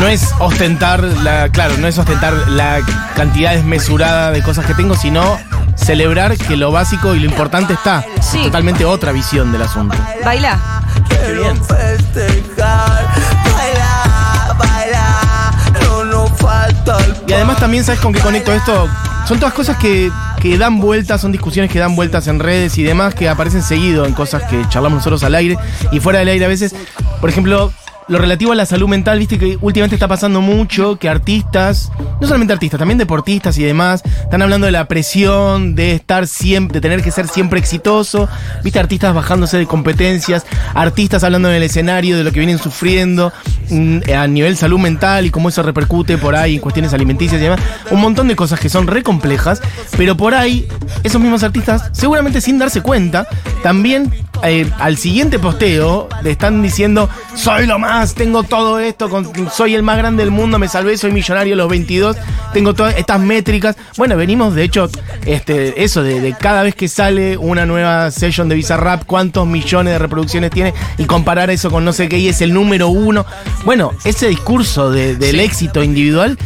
No 0.00 0.08
es 0.08 0.34
ostentar 0.40 1.02
la, 1.02 1.48
claro, 1.50 1.76
no 1.78 1.86
es 1.86 1.96
ostentar 1.96 2.32
la 2.48 2.80
cantidad 3.14 3.52
desmesurada 3.52 4.32
de 4.32 4.42
cosas 4.42 4.66
que 4.66 4.74
tengo, 4.74 4.96
sino 4.96 5.38
celebrar 5.76 6.36
que 6.36 6.56
lo 6.56 6.72
básico 6.72 7.14
y 7.14 7.20
lo 7.20 7.26
importante 7.26 7.74
está. 7.74 8.04
Sí. 8.20 8.38
Es 8.38 8.44
totalmente 8.46 8.84
otra 8.84 9.12
visión 9.12 9.52
del 9.52 9.62
asunto. 9.62 9.96
Baila. 10.24 10.58
Qué 11.08 11.32
bien. 11.32 11.60
Y 17.26 17.32
además 17.32 17.58
también, 17.58 17.84
¿sabes 17.84 18.00
con 18.00 18.12
qué 18.12 18.20
conecto 18.20 18.52
esto? 18.52 18.88
Son 19.26 19.38
todas 19.38 19.54
cosas 19.54 19.78
que, 19.78 20.10
que 20.40 20.58
dan 20.58 20.80
vueltas, 20.80 21.20
son 21.20 21.32
discusiones 21.32 21.70
que 21.70 21.78
dan 21.78 21.96
vueltas 21.96 22.26
en 22.28 22.38
redes 22.38 22.76
y 22.76 22.82
demás, 22.82 23.14
que 23.14 23.28
aparecen 23.28 23.62
seguido 23.62 24.04
en 24.04 24.12
cosas 24.12 24.42
que 24.44 24.62
charlamos 24.68 24.98
nosotros 24.98 25.24
al 25.24 25.34
aire 25.34 25.56
y 25.92 26.00
fuera 26.00 26.18
del 26.18 26.28
aire 26.28 26.44
a 26.44 26.48
veces. 26.48 26.74
Por 27.20 27.30
ejemplo, 27.30 27.72
lo 28.06 28.18
relativo 28.18 28.52
a 28.52 28.54
la 28.54 28.66
salud 28.66 28.86
mental, 28.86 29.18
viste 29.18 29.38
que 29.38 29.56
últimamente 29.62 29.96
está 29.96 30.08
pasando 30.08 30.42
mucho 30.42 30.98
que 30.98 31.08
artistas, 31.08 31.90
no 32.20 32.26
solamente 32.26 32.52
artistas, 32.52 32.78
también 32.78 32.98
deportistas 32.98 33.56
y 33.56 33.62
demás, 33.62 34.02
están 34.04 34.42
hablando 34.42 34.66
de 34.66 34.72
la 34.72 34.86
presión, 34.88 35.74
de 35.74 35.92
estar 35.92 36.26
siempre, 36.26 36.74
de 36.74 36.80
tener 36.82 37.02
que 37.02 37.10
ser 37.10 37.28
siempre 37.28 37.58
exitoso, 37.58 38.28
viste 38.62 38.78
artistas 38.78 39.14
bajándose 39.14 39.56
de 39.56 39.66
competencias, 39.66 40.44
artistas 40.74 41.24
hablando 41.24 41.48
en 41.48 41.54
el 41.54 41.62
escenario 41.62 42.18
de 42.18 42.24
lo 42.24 42.32
que 42.32 42.40
vienen 42.40 42.58
sufriendo 42.58 43.32
a 44.14 44.26
nivel 44.26 44.56
salud 44.56 44.78
mental 44.78 45.26
y 45.26 45.30
cómo 45.30 45.48
eso 45.48 45.62
repercute 45.62 46.18
por 46.18 46.34
ahí 46.34 46.56
en 46.56 46.60
cuestiones 46.60 46.92
alimenticias 46.92 47.40
y 47.40 47.44
demás, 47.44 47.60
un 47.90 48.00
montón 48.00 48.28
de 48.28 48.36
cosas 48.36 48.60
que 48.60 48.68
son 48.68 48.86
re 48.86 49.02
complejas, 49.02 49.60
pero 49.96 50.16
por 50.16 50.34
ahí 50.34 50.66
esos 51.02 51.20
mismos 51.20 51.42
artistas, 51.42 51.90
seguramente 51.92 52.40
sin 52.40 52.58
darse 52.58 52.80
cuenta, 52.80 53.26
también 53.62 54.12
eh, 54.46 54.70
al 54.78 54.96
siguiente 54.96 55.38
posteo 55.38 56.08
le 56.22 56.30
están 56.30 56.62
diciendo, 56.62 57.08
soy 57.34 57.66
lo 57.66 57.78
más, 57.78 58.14
tengo 58.14 58.42
todo 58.42 58.78
esto, 58.78 59.08
con- 59.08 59.30
soy 59.50 59.74
el 59.74 59.82
más 59.82 59.96
grande 59.98 60.22
del 60.22 60.30
mundo, 60.30 60.58
me 60.58 60.68
salvé, 60.68 60.96
soy 60.96 61.12
millonario 61.12 61.54
a 61.54 61.56
los 61.56 61.68
22, 61.68 62.16
tengo 62.52 62.74
todas 62.74 62.96
estas 62.96 63.20
métricas. 63.20 63.76
Bueno, 63.96 64.16
venimos 64.16 64.54
de 64.54 64.62
hecho, 64.64 64.88
este, 65.26 65.82
eso, 65.82 66.02
de, 66.02 66.20
de 66.20 66.34
cada 66.34 66.62
vez 66.62 66.74
que 66.74 66.88
sale 66.88 67.36
una 67.36 67.66
nueva 67.66 68.10
session 68.10 68.48
de 68.48 68.54
Bizarrap, 68.56 69.04
cuántos 69.04 69.46
millones 69.46 69.92
de 69.94 69.98
reproducciones 69.98 70.50
tiene 70.50 70.74
y 70.98 71.04
comparar 71.04 71.50
eso 71.50 71.70
con 71.70 71.84
no 71.84 71.92
sé 71.92 72.08
qué 72.08 72.18
y 72.18 72.28
es 72.28 72.40
el 72.40 72.52
número 72.54 72.88
uno. 72.88 73.24
Bueno, 73.64 73.92
ese 74.04 74.28
discurso 74.28 74.90
de- 74.90 75.16
del 75.16 75.40
éxito 75.40 75.82
individual 75.82 76.38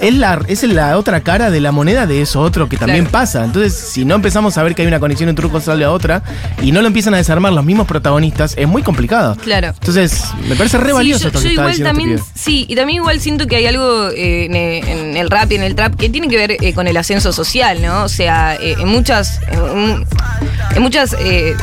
es 0.00 0.14
la, 0.14 0.40
es 0.48 0.62
la 0.64 0.96
otra 0.98 1.20
cara 1.22 1.50
de 1.50 1.60
la 1.60 1.72
moneda 1.72 2.06
de 2.06 2.22
eso 2.22 2.40
otro 2.40 2.68
que 2.68 2.76
también 2.76 3.04
Claro. 3.04 3.12
pasa. 3.12 3.44
Entonces, 3.44 3.74
si 3.74 4.04
no 4.04 4.14
empezamos 4.16 4.56
a 4.58 4.62
ver 4.62 4.74
que 4.74 4.82
hay 4.82 4.88
una 4.88 5.00
conexión 5.00 5.28
entre 5.28 5.44
una 5.46 5.52
cosa 5.52 5.74
y 5.74 5.78
la 5.78 5.92
otra 5.92 6.22
y 6.62 6.72
no 6.72 6.80
lo 6.80 6.86
empiezan 6.88 7.14
a 7.14 7.16
desarmar 7.18 7.52
los 7.52 7.64
mismos 7.64 7.86
protagonistas, 7.86 8.54
es 8.56 8.66
muy 8.68 8.82
complicado. 8.82 9.36
Claro. 9.36 9.68
Entonces, 9.68 10.24
me 10.48 10.56
parece 10.56 10.78
re 10.78 10.88
Sí, 10.88 10.92
valioso 10.92 11.22
yo, 11.22 11.28
esto 11.28 11.38
yo 11.38 11.42
que 11.42 11.48
está 11.48 11.52
igual 11.62 11.68
diciendo 11.68 11.88
también, 11.90 12.10
este 12.18 12.24
pibe. 12.32 12.40
sí, 12.42 12.66
y 12.68 12.74
también 12.76 12.96
igual 12.96 13.20
siento 13.20 13.46
que 13.46 13.56
hay 13.56 13.66
algo 13.66 14.08
eh, 14.10 14.46
en, 14.46 14.56
en 14.56 15.16
el 15.16 15.30
rap 15.30 15.50
y 15.52 15.56
en 15.56 15.62
el 15.62 15.74
trap 15.74 15.94
que 15.96 16.08
tiene 16.10 16.28
que 16.28 16.36
ver 16.36 16.56
eh, 16.60 16.72
con 16.74 16.86
el 16.88 16.96
ascenso 16.96 17.32
social, 17.32 17.80
¿no? 17.82 18.04
O 18.04 18.08
sea, 18.08 18.56
eh, 18.56 18.74
en 18.78 18.88
muchas, 18.88 19.40
en, 19.50 20.04
en 20.74 20.82
muchas 20.82 21.14
eh, 21.20 21.54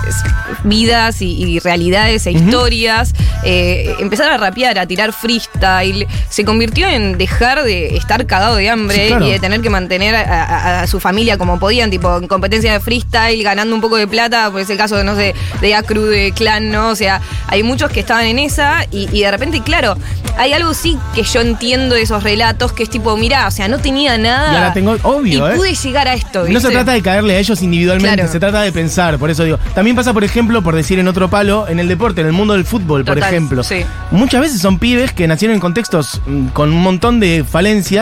vidas 0.64 1.22
y, 1.22 1.32
y 1.44 1.60
realidades 1.60 2.26
e 2.28 2.32
historias, 2.32 3.14
eh, 3.44 3.94
empezar 4.00 4.30
a 4.32 4.38
rapear, 4.38 4.78
a 4.80 4.86
tirar 4.88 5.14
freestyle, 5.14 6.08
se 6.30 6.46
convirtió 6.46 6.88
en 6.88 7.18
dejar 7.18 7.64
de 7.64 7.96
estar 8.06 8.26
cagado 8.28 8.56
de 8.56 8.70
hambre 8.70 8.96
Sí, 8.96 9.08
claro. 9.08 9.26
y 9.28 9.32
de 9.32 9.40
tener 9.40 9.62
que 9.62 9.70
mantener 9.70 10.16
a, 10.16 10.22
a- 10.44 10.82
a 10.82 10.88
su 10.88 11.00
familia 11.00 11.38
como 11.38 11.60
podían, 11.60 11.90
tipo 11.90 12.16
en 12.18 12.28
competencia 12.28 12.72
de 12.74 12.80
freestyle, 12.80 13.42
ganando 13.44 13.74
un 13.76 13.82
poco 13.82 13.98
de 13.98 14.08
plata, 14.08 14.50
pues 14.52 14.66
es 14.66 14.70
el 14.70 14.78
caso 14.78 14.96
de, 14.96 15.04
no 15.04 15.16
sé, 15.16 15.34
de 15.62 15.76
Acru, 15.76 16.04
de 16.06 16.32
Clan, 16.34 16.72
¿no? 16.72 16.90
O 16.90 16.96
sea, 16.96 17.20
hay 17.48 17.64
muchos 17.64 17.90
que 17.92 18.00
estaban 18.02 18.26
en 18.26 18.38
esa 18.40 18.86
y, 18.92 19.10
y 19.12 19.22
de 19.24 19.32
repente, 19.32 19.62
claro, 19.62 19.98
hay 20.38 20.54
algo 20.54 20.74
sí 20.74 20.98
que 21.16 21.24
yo 21.24 21.42
entiendo 21.42 21.96
de 21.96 22.02
esos 22.04 22.22
relatos 22.24 22.72
que 22.74 22.84
es 22.84 22.90
tipo, 22.90 23.18
mirá, 23.18 23.48
o 23.48 23.52
sea, 23.52 23.68
no 23.68 23.80
tenía 23.80 24.18
nada. 24.18 24.54
Y 24.54 24.56
ahora 24.56 24.74
tengo- 24.74 24.98
obvio, 25.04 25.48
Y 25.50 25.52
¿eh? 25.54 25.56
pude 25.56 25.74
llegar 25.74 26.08
a 26.08 26.14
esto, 26.14 26.46
No 26.48 26.60
se 26.60 26.70
trata 26.70 26.92
de 26.92 27.02
caerle 27.02 27.36
a 27.36 27.40
ellos 27.40 27.62
individualmente, 27.64 28.16
Claro. 28.18 28.32
se 28.32 28.40
trata 28.40 28.62
de 28.62 28.72
pensar, 28.72 29.18
por 29.18 29.30
eso 29.30 29.44
digo. 29.44 29.58
También 29.74 29.96
pasa, 29.96 30.14
por 30.14 30.24
ejemplo, 30.24 30.62
por 30.62 30.76
decir 30.76 31.00
en 31.00 31.08
otro 31.08 31.30
palo, 31.30 31.68
en 31.68 31.80
el 31.80 31.88
deporte, 31.88 32.22
en 32.22 32.28
el 32.28 32.34
mundo 32.34 32.54
del 32.54 32.66
fútbol, 32.66 33.04
por 33.04 33.18
ejemplo. 33.18 33.64
sí. 33.64 33.84
Muchas 34.12 34.42
veces 34.42 34.62
son 34.62 34.78
pibes 34.80 35.12
que 35.12 35.28
nacieron 35.28 35.56
en 35.56 35.60
contextos 35.62 36.22
mm, 36.26 36.48
con 36.50 36.72
un 36.72 36.82
montón 36.82 37.20
de 37.20 37.44
falencias 37.50 37.95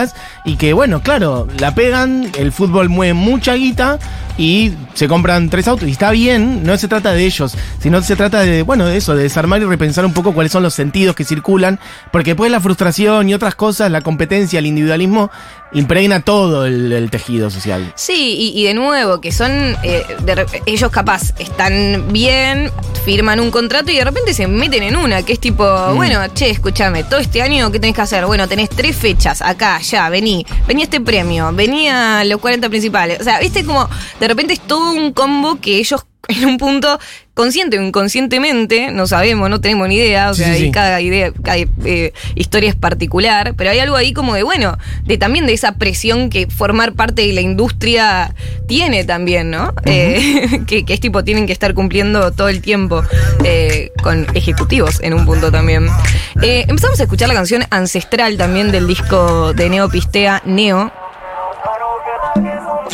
y 0.44 0.56
que, 0.56 0.72
bueno, 0.72 1.00
claro, 1.02 1.48
la 1.58 1.74
pegan, 1.74 2.30
el 2.36 2.52
fútbol 2.52 2.88
mueve 2.88 3.14
mucha 3.14 3.54
guita 3.54 3.98
y 4.36 4.72
se 4.94 5.08
compran 5.08 5.48
tres 5.50 5.68
autos. 5.68 5.88
Y 5.88 5.92
está 5.92 6.10
bien, 6.10 6.64
no 6.64 6.76
se 6.76 6.88
trata 6.88 7.12
de 7.12 7.24
ellos, 7.24 7.56
sino 7.80 8.02
se 8.02 8.16
trata 8.16 8.40
de, 8.40 8.62
bueno, 8.62 8.86
de 8.86 8.96
eso, 8.96 9.14
de 9.14 9.22
desarmar 9.24 9.62
y 9.62 9.64
repensar 9.64 10.04
un 10.04 10.12
poco 10.12 10.32
cuáles 10.32 10.52
son 10.52 10.62
los 10.62 10.74
sentidos 10.74 11.14
que 11.14 11.24
circulan, 11.24 11.78
porque 12.12 12.30
después 12.30 12.50
la 12.50 12.60
frustración 12.60 13.28
y 13.28 13.34
otras 13.34 13.54
cosas, 13.54 13.90
la 13.90 14.00
competencia, 14.00 14.58
el 14.58 14.66
individualismo, 14.66 15.30
impregna 15.72 16.20
todo 16.20 16.66
el, 16.66 17.08
tejido 17.10 17.50
social. 17.50 17.92
Sí, 17.96 18.52
y, 18.54 18.64
de 18.64 18.74
nuevo, 18.74 19.20
que 19.20 19.32
son. 19.32 19.76
eh, 19.82 20.04
ellos 20.66 20.90
capaz 20.90 21.32
están 21.38 22.12
bien, 22.12 22.70
firman 23.04 23.38
un 23.40 23.50
contrato 23.50 23.90
y 23.92 23.96
de 23.96 24.04
repente 24.04 24.34
se 24.34 24.46
meten 24.48 24.82
en 24.82 24.96
una, 24.96 25.22
que 25.22 25.34
es 25.34 25.40
tipo, 25.40 25.64
Mm. 25.64 25.96
bueno, 25.96 26.20
che, 26.34 26.50
escúchame, 26.50 27.04
todo 27.04 27.20
este 27.20 27.42
año, 27.42 27.70
¿qué 27.70 27.78
tenés 27.78 27.94
que 27.94 28.02
hacer? 28.02 28.26
Bueno, 28.26 28.48
tenés 28.48 28.68
tres 28.70 28.96
fechas 28.96 29.40
acá, 29.42 29.78
ya, 29.80 30.08
vení, 30.08 30.44
vení 30.66 30.82
a 30.82 30.84
este 30.84 31.00
premio, 31.00 31.52
vení 31.52 31.88
a 31.88 32.24
los 32.24 32.40
40 32.40 32.68
principales. 32.68 33.20
O 33.20 33.24
sea, 33.24 33.38
viste 33.38 33.64
como, 33.64 33.88
de 34.18 34.24
de 34.24 34.28
repente 34.28 34.54
es 34.54 34.60
todo 34.60 34.92
un 34.92 35.12
combo 35.12 35.60
que 35.60 35.76
ellos 35.76 36.02
en 36.28 36.44
un 36.46 36.58
punto 36.58 36.98
consciente 37.34 37.78
o 37.78 37.82
inconscientemente, 37.82 38.92
no 38.92 39.08
sabemos, 39.08 39.50
no 39.50 39.60
tenemos 39.60 39.88
ni 39.88 39.96
idea, 39.96 40.30
o 40.30 40.34
Sí, 40.34 40.44
sea, 40.44 40.54
sí, 40.54 40.70
cada 40.70 41.00
idea, 41.00 41.32
cada 41.42 41.58
eh, 41.84 42.12
historia 42.36 42.70
es 42.70 42.76
particular, 42.76 43.54
pero 43.56 43.70
hay 43.70 43.80
algo 43.80 43.96
ahí 43.96 44.12
como 44.12 44.34
de, 44.34 44.44
bueno, 44.44 44.78
de 45.04 45.18
también 45.18 45.46
de 45.46 45.52
esa 45.52 45.72
presión 45.72 46.30
que 46.30 46.46
formar 46.46 46.92
parte 46.92 47.22
de 47.22 47.32
la 47.32 47.40
industria 47.40 48.32
tiene 48.68 49.04
también, 49.04 49.50
¿no? 49.50 49.74
Eh, 49.84 50.60
que, 50.68 50.84
que 50.84 50.94
es 50.94 51.00
tipo, 51.00 51.24
tienen 51.24 51.46
que 51.46 51.52
estar 51.52 51.74
cumpliendo 51.74 52.30
todo 52.30 52.48
el 52.48 52.62
tiempo 52.62 53.02
eh, 53.42 53.90
con 54.02 54.26
ejecutivos 54.34 55.00
en 55.02 55.14
un 55.14 55.26
punto 55.26 55.50
también. 55.50 55.88
Empezamos 56.40 57.00
a 57.00 57.02
escuchar 57.02 57.28
la 57.28 57.34
canción 57.34 57.64
ancestral 57.70 58.36
también 58.36 58.70
del 58.70 58.86
disco 58.86 59.52
de 59.54 59.68
Neo 59.70 59.88
Pistea, 59.88 60.42
Neo, 60.44 60.92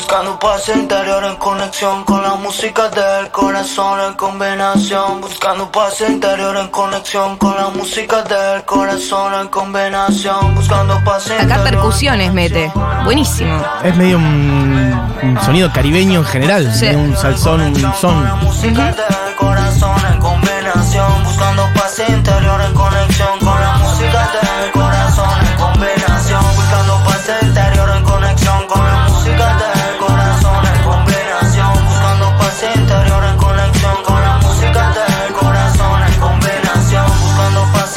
Buscando 0.01 0.39
paz 0.39 0.67
interior 0.75 1.23
en 1.25 1.37
conexión 1.37 2.05
con 2.05 2.23
la 2.23 2.35
música 2.35 2.89
del 2.89 3.29
corazón 3.31 4.01
en 4.01 4.15
combinación. 4.15 5.21
Buscando 5.21 5.71
paz 5.71 6.01
interior 6.01 6.57
en 6.57 6.69
conexión 6.69 7.37
con 7.37 7.55
la 7.55 7.69
música 7.69 8.23
del 8.23 8.65
corazón 8.65 9.35
en 9.35 9.49
combinación. 9.49 10.55
Buscando 10.55 10.99
paz 11.05 11.27
interior. 11.27 11.53
acá 11.53 11.63
percusiones 11.65 12.33
mete, 12.33 12.73
buenísimo. 13.05 13.63
Es 13.85 13.95
medio 13.95 14.17
un, 14.17 15.11
un 15.23 15.39
sonido 15.45 15.71
caribeño 15.71 16.21
en 16.21 16.27
general, 16.27 16.73
Sí. 16.75 16.87
un 16.89 17.15
salsón, 17.15 17.61
un 17.61 17.95
son. 18.01 18.39
Música 18.43 18.87
del 18.87 19.37
corazón 19.37 19.97
en 20.13 20.19
combinación. 20.19 21.25
Buscando 21.25 21.63
paz 21.75 22.03
interior 22.09 22.61
en 22.63 22.73
conexión 22.75 23.39
con 23.41 23.60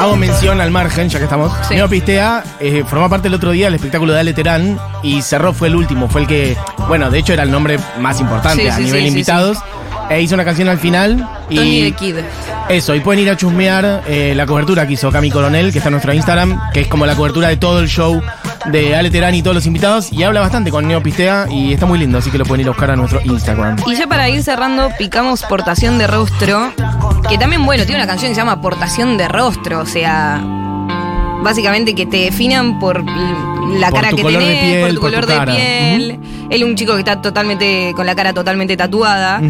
Hago 0.03 0.17
mención 0.17 0.59
al 0.59 0.69
margen, 0.69 1.07
ya 1.07 1.17
que 1.17 1.23
estamos. 1.23 1.49
Sí. 1.65 1.75
Neo 1.75 1.87
Pistea 1.87 2.43
eh, 2.59 2.83
formó 2.85 3.09
parte 3.09 3.29
el 3.29 3.33
otro 3.33 3.51
día 3.51 3.67
del 3.67 3.75
espectáculo 3.75 4.11
de 4.11 4.19
Ale 4.19 4.33
Terán 4.33 4.77
y 5.01 5.21
cerró 5.21 5.53
fue 5.53 5.69
el 5.69 5.75
último, 5.77 6.09
fue 6.09 6.21
el 6.21 6.27
que, 6.27 6.57
bueno, 6.89 7.09
de 7.09 7.19
hecho 7.19 7.31
era 7.31 7.43
el 7.43 7.51
nombre 7.51 7.79
más 7.99 8.19
importante 8.19 8.63
Sí, 8.63 8.67
a 8.67 8.75
sí, 8.75 8.83
nivel 8.83 9.05
invitados. 9.07 9.57
E 10.09 10.21
hizo 10.21 10.35
una 10.35 10.43
canción 10.43 10.67
al 10.67 10.77
final 10.77 11.25
Tony 11.49 11.79
y 11.79 11.91
the 11.91 11.95
Kid. 11.95 12.15
eso, 12.67 12.93
y 12.93 12.99
pueden 12.99 13.21
ir 13.23 13.29
a 13.29 13.37
chusmear 13.37 14.03
eh, 14.05 14.33
la 14.35 14.45
cobertura 14.45 14.85
que 14.85 14.93
hizo 14.93 15.09
Cami 15.09 15.31
Coronel, 15.31 15.71
que 15.71 15.77
está 15.77 15.87
en 15.87 15.93
nuestro 15.93 16.13
Instagram, 16.13 16.59
que 16.73 16.81
es 16.81 16.87
como 16.87 17.05
la 17.05 17.15
cobertura 17.15 17.47
de 17.47 17.55
todo 17.55 17.79
el 17.79 17.87
show 17.87 18.21
de 18.65 18.95
Ale 18.95 19.11
Terán 19.11 19.35
y 19.35 19.41
todos 19.41 19.55
los 19.55 19.65
invitados, 19.65 20.11
y 20.11 20.23
habla 20.23 20.39
bastante 20.41 20.71
con 20.71 20.87
Neo 20.87 21.01
Pistea 21.01 21.47
y 21.49 21.73
está 21.73 21.85
muy 21.85 21.99
lindo, 21.99 22.17
así 22.17 22.31
que 22.31 22.37
lo 22.37 22.45
pueden 22.45 22.61
ir 22.61 22.67
a 22.67 22.71
buscar 22.71 22.91
a 22.91 22.95
nuestro 22.95 23.21
Instagram. 23.23 23.77
Y 23.85 23.95
ya 23.95 24.07
para 24.07 24.29
ir 24.29 24.43
cerrando, 24.43 24.91
picamos 24.97 25.43
Portación 25.43 25.97
de 25.97 26.07
Rostro, 26.07 26.73
que 27.29 27.37
también, 27.37 27.65
bueno, 27.65 27.85
tiene 27.85 28.01
una 28.01 28.07
canción 28.07 28.31
que 28.31 28.35
se 28.35 28.41
llama 28.41 28.61
Portación 28.61 29.17
de 29.17 29.27
Rostro, 29.27 29.79
o 29.81 29.85
sea, 29.85 30.41
básicamente 31.41 31.93
que 31.93 32.05
te 32.05 32.17
definan 32.17 32.79
por 32.79 33.03
la 33.03 33.89
Por 33.89 34.01
cara 34.01 34.09
que 34.11 34.23
tenés, 34.23 34.59
piel, 34.59 34.79
por 34.81 34.89
tu 34.89 35.01
por 35.01 35.11
tu 35.11 35.15
color 35.17 35.25
de 35.25 35.51
piel. 35.51 36.19
Él 36.49 36.63
un 36.63 36.75
chico 36.75 36.93
que 36.93 36.99
está 36.99 37.21
totalmente, 37.21 37.93
con 37.95 38.05
la 38.05 38.15
cara 38.15 38.33
totalmente 38.33 38.77
tatuada. 38.77 39.41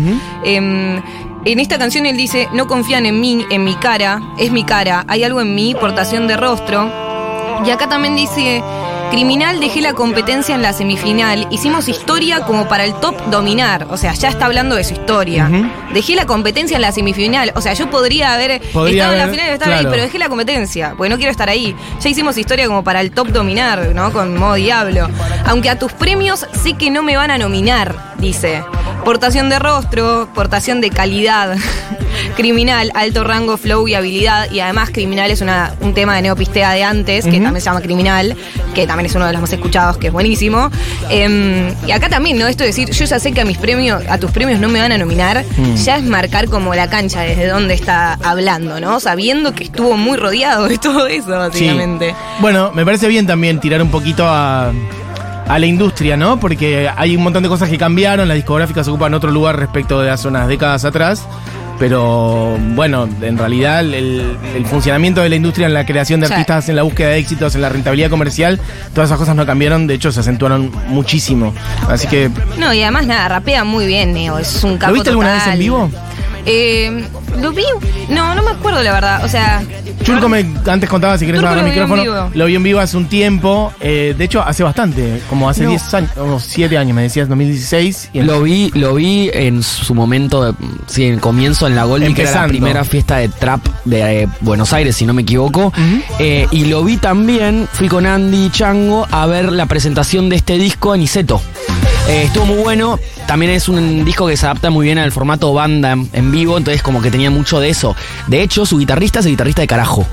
Em, 0.44 1.02
en 1.46 1.60
esta 1.60 1.78
canción 1.78 2.06
él 2.06 2.18
dice, 2.18 2.48
no 2.54 2.68
confían 2.68 3.06
en 3.06 3.20
mí, 3.20 3.46
en 3.50 3.64
mi 3.64 3.76
cara, 3.76 4.22
es 4.38 4.52
mi 4.52 4.64
cara, 4.64 5.04
hay 5.08 5.24
algo 5.24 5.42
en 5.42 5.54
mí, 5.54 5.76
portación 5.80 6.28
de 6.28 6.38
rostro. 6.38 6.90
Y 7.66 7.70
acá 7.70 7.88
también 7.88 8.16
dice, 8.16 8.62
criminal 9.12 9.60
dejé 9.60 9.82
la 9.82 9.94
competencia 9.94 10.56
en 10.56 10.62
la 10.62 10.74
semifinal, 10.74 11.48
hicimos 11.52 11.88
historia 11.88 12.42
como 12.42 12.68
para 12.68 12.86
el 12.86 12.94
top 12.96 13.16
dominar, 13.30 13.88
o 13.90 13.98
sea, 13.98 14.14
ya 14.14 14.30
está 14.30 14.46
hablando 14.46 14.76
de 14.76 14.84
su 14.84 14.94
historia. 14.94 15.50
Dejé 15.94 16.16
la 16.16 16.26
competencia 16.26 16.76
en 16.76 16.82
la 16.82 16.92
semifinal, 16.92 17.52
o 17.56 17.62
sea, 17.62 17.74
yo 17.74 17.90
podría 17.90 18.34
haber 18.34 18.62
Podría 18.72 19.04
estado 19.04 19.14
en 19.14 19.20
la 19.20 19.28
final 19.28 19.48
y 19.48 19.52
estar 19.52 19.68
claro. 19.68 19.80
ahí, 19.80 19.88
pero 19.90 20.04
dejé 20.04 20.18
la 20.18 20.30
competencia, 20.30 20.94
porque 20.98 21.10
no 21.10 21.18
quiero 21.18 21.32
estar 21.32 21.50
ahí. 21.50 21.76
Ya 22.02 22.10
hicimos 22.10 22.38
historia 22.38 22.68
como 22.68 22.84
para 22.84 23.02
el 23.02 23.12
top 23.12 23.30
dominar, 23.30 23.94
¿no? 23.94 24.12
Con 24.12 24.38
modo 24.38 24.56
diablo. 24.56 25.08
Aunque 25.46 25.70
a 25.70 25.78
tus 25.78 25.92
premios 25.94 26.46
sé 26.64 26.74
que 26.74 26.90
no 26.90 27.04
me 27.04 27.18
van 27.18 27.32
a 27.32 27.38
nominar, 27.38 28.14
dice. 28.18 28.64
Portación 29.04 29.50
de 29.50 29.60
rostro, 29.60 30.30
portación 30.34 30.82
de 30.82 30.90
calidad. 30.90 31.58
Criminal, 32.38 32.92
alto 32.96 33.24
rango, 33.24 33.58
flow 33.58 33.88
y 33.88 33.96
habilidad. 33.96 34.50
Y 34.52 34.60
además, 34.60 34.90
Criminal 34.92 35.30
es 35.30 35.42
una, 35.42 35.76
un 35.82 35.94
tema 35.94 36.16
de 36.16 36.24
Neopistea 36.24 36.72
de 36.72 36.84
antes, 36.84 37.26
que 37.26 37.40
también 37.40 37.62
se 37.62 37.66
llama 37.66 37.82
Criminal, 37.82 38.36
que 38.74 38.88
también 38.94 39.08
es 39.08 39.16
uno 39.16 39.26
de 39.26 39.34
los 39.34 39.42
más 39.42 39.52
escuchados, 39.52 39.98
que 39.98 40.08
es 40.08 40.14
buenísimo. 40.14 40.70
Em, 41.10 41.74
y 41.88 41.92
acá 41.92 42.10
también, 42.10 42.38
¿no? 42.38 42.48
Esto 42.48 42.64
de 42.64 42.68
decir, 42.68 42.92
yo 42.92 43.06
ya 43.06 43.20
sé 43.20 43.32
que 43.32 43.42
a 43.42 43.46
mis 43.46 43.58
premios, 43.58 44.04
a 44.08 44.18
tus 44.20 44.32
premios 44.32 44.60
no 44.60 44.70
me 44.70 44.80
van 44.80 44.92
a 44.92 44.98
nominar, 44.98 45.44
Mm. 45.58 45.76
ya 45.76 45.98
es 45.98 46.04
marcar 46.04 46.48
como 46.48 46.74
la 46.76 46.90
cancha 46.90 47.22
desde 47.22 47.48
donde 47.48 47.74
está 47.74 48.14
hablando, 48.24 48.80
¿no? 48.80 49.00
Sabiendo 49.00 49.54
que 49.54 49.64
estuvo 49.66 49.98
muy 49.98 50.18
rodeado 50.18 50.68
de 50.68 50.78
todo 50.78 51.08
eso, 51.08 51.30
básicamente. 51.30 52.10
Sí. 52.12 52.16
Bueno, 52.40 52.72
me 52.74 52.86
parece 52.86 53.08
bien 53.08 53.26
también 53.26 53.60
tirar 53.60 53.82
un 53.82 53.90
poquito 53.90 54.26
a, 54.28 54.72
a 55.48 55.60
la 55.60 55.66
industria, 55.66 56.16
¿no? 56.16 56.40
Porque 56.40 56.90
hay 56.96 57.16
un 57.16 57.24
montón 57.24 57.42
de 57.44 57.50
cosas 57.50 57.70
que 57.70 57.78
cambiaron, 57.78 58.28
las 58.28 58.36
discográficas 58.36 58.88
ocupan 58.88 59.14
otro 59.14 59.32
lugar 59.32 59.58
respecto 59.60 60.02
de 60.02 60.10
hace 60.12 60.28
unas 60.28 60.48
décadas 60.48 60.86
atrás. 60.86 61.26
Pero 61.80 62.58
bueno, 62.76 63.10
en 63.22 63.38
realidad 63.38 63.82
el, 63.82 64.38
el 64.56 64.66
funcionamiento 64.66 65.22
de 65.22 65.30
la 65.30 65.36
industria 65.36 65.68
en 65.68 65.74
la 65.74 65.86
creación 65.86 66.20
de 66.20 66.28
Sí. 66.28 66.34
artistas, 66.34 66.70
en 66.70 66.76
la 66.76 66.84
búsqueda 66.84 67.10
de 67.10 67.18
éxitos, 67.18 67.56
en 67.56 67.62
la 67.62 67.70
rentabilidad 67.70 68.10
comercial, 68.10 68.60
todas 68.94 69.10
esas 69.10 69.18
cosas 69.20 69.36
no 69.36 69.46
cambiaron, 69.46 69.88
de 69.88 69.96
hecho 69.96 70.12
se 70.12 70.20
acentuaron 70.22 70.72
muchísimo. 70.88 71.54
Así 71.90 72.08
que, 72.08 72.30
No, 72.58 72.74
y 72.74 72.82
además 72.82 73.08
nada, 73.08 73.28
rapea 73.28 73.64
muy 73.64 73.86
bien, 73.88 74.14
Neo, 74.14 74.38
es 74.40 74.64
un 74.64 74.78
capo 74.78 74.92
¿lo 74.92 74.94
viste 74.96 75.10
alguna 75.10 75.34
vez 75.34 75.48
en 75.48 75.60
vivo? 75.60 75.90
Eh, 76.46 77.06
¿Lo 77.40 77.52
vi? 77.52 77.64
No, 78.10 78.36
no 78.36 78.44
me 78.44 78.52
acuerdo 78.52 78.84
la 78.84 78.92
verdad, 78.94 79.24
o 79.26 79.28
sea... 79.28 79.64
Chulco 80.04 80.28
me 80.28 80.46
antes 80.68 80.90
contaba, 80.90 81.18
si 81.18 81.26
querés 81.26 81.40
agarrar 81.42 81.60
el 81.60 81.66
lo 81.66 81.72
vio 81.74 81.84
en 81.84 81.90
micrófono, 81.90 82.04
vivo. 82.28 82.32
lo 82.36 82.46
vi 82.46 82.56
en 82.56 82.64
vivo 82.64 82.80
hace 82.82 82.98
un 82.98 83.08
tiempo, 83.08 83.72
eh, 83.80 84.14
de 84.18 84.24
hecho 84.26 84.42
hace 84.44 84.62
bastante, 84.62 85.22
como 85.30 85.50
hace 85.50 85.64
No. 85.64 85.70
10 85.70 85.94
años, 85.94 86.12
o 86.18 86.40
7 86.40 86.78
años, 86.78 86.94
me 86.96 87.04
decías, 87.04 87.30
2016. 87.30 88.10
Y 88.14 88.20
en- 88.20 88.28
Lo 88.28 88.42
vi, 88.42 88.70
lo 88.76 88.96
vi 88.96 89.30
en 89.34 89.64
su 89.64 89.96
momento, 89.96 90.44
de- 90.52 90.54
sí, 90.88 91.06
en 91.06 91.14
el 91.16 91.20
comienzo 91.22 91.68
en 91.68 91.76
la 91.76 91.86
Goldie, 91.86 92.14
que 92.14 92.22
era 92.24 92.32
la 92.32 92.38
Empezando. 92.44 92.50
primera 92.60 92.84
fiesta 92.84 93.18
de 93.18 93.30
trap 93.30 93.66
de 93.86 94.24
eh, 94.24 94.28
Buenos 94.42 94.74
Aires, 94.74 94.96
si 94.96 95.06
no 95.06 95.14
me 95.14 95.22
equivoco. 95.22 95.72
Eh, 96.20 96.48
y 96.52 96.66
lo 96.66 96.84
vi 96.84 96.98
también, 96.98 97.68
fui 97.72 97.88
con 97.88 98.06
Andy 98.06 98.46
y 98.48 98.50
Chango 98.50 99.08
a 99.10 99.26
ver 99.26 99.52
la 99.54 99.66
presentación 99.68 100.28
de 100.30 100.36
este 100.36 100.58
disco 100.58 100.94
en 100.94 101.02
Iseto. 101.04 101.42
Eh, 102.08 102.24
estuvo 102.26 102.46
muy 102.46 102.58
bueno. 102.58 103.00
También 103.28 103.52
es 103.52 103.70
un 103.70 104.04
disco 104.06 104.28
que 104.28 104.36
se 104.38 104.46
adapta 104.46 104.70
muy 104.70 104.86
bien 104.86 104.98
al 104.98 105.12
formato 105.12 105.54
banda 105.54 105.92
en, 105.94 106.10
en 106.14 106.32
vivo, 106.32 106.58
entonces 106.58 106.84
como 106.84 107.02
que 107.02 107.10
tenía 107.10 107.30
mucho 107.32 107.60
de 107.60 107.70
eso. 107.70 107.96
De 108.28 108.42
hecho, 108.42 108.66
su 108.66 108.78
guitarrista 108.78 109.20
es 109.20 109.26
el 109.26 109.32
guitarrista 109.32 109.62
de 109.62 109.68
Carajo. 109.68 110.06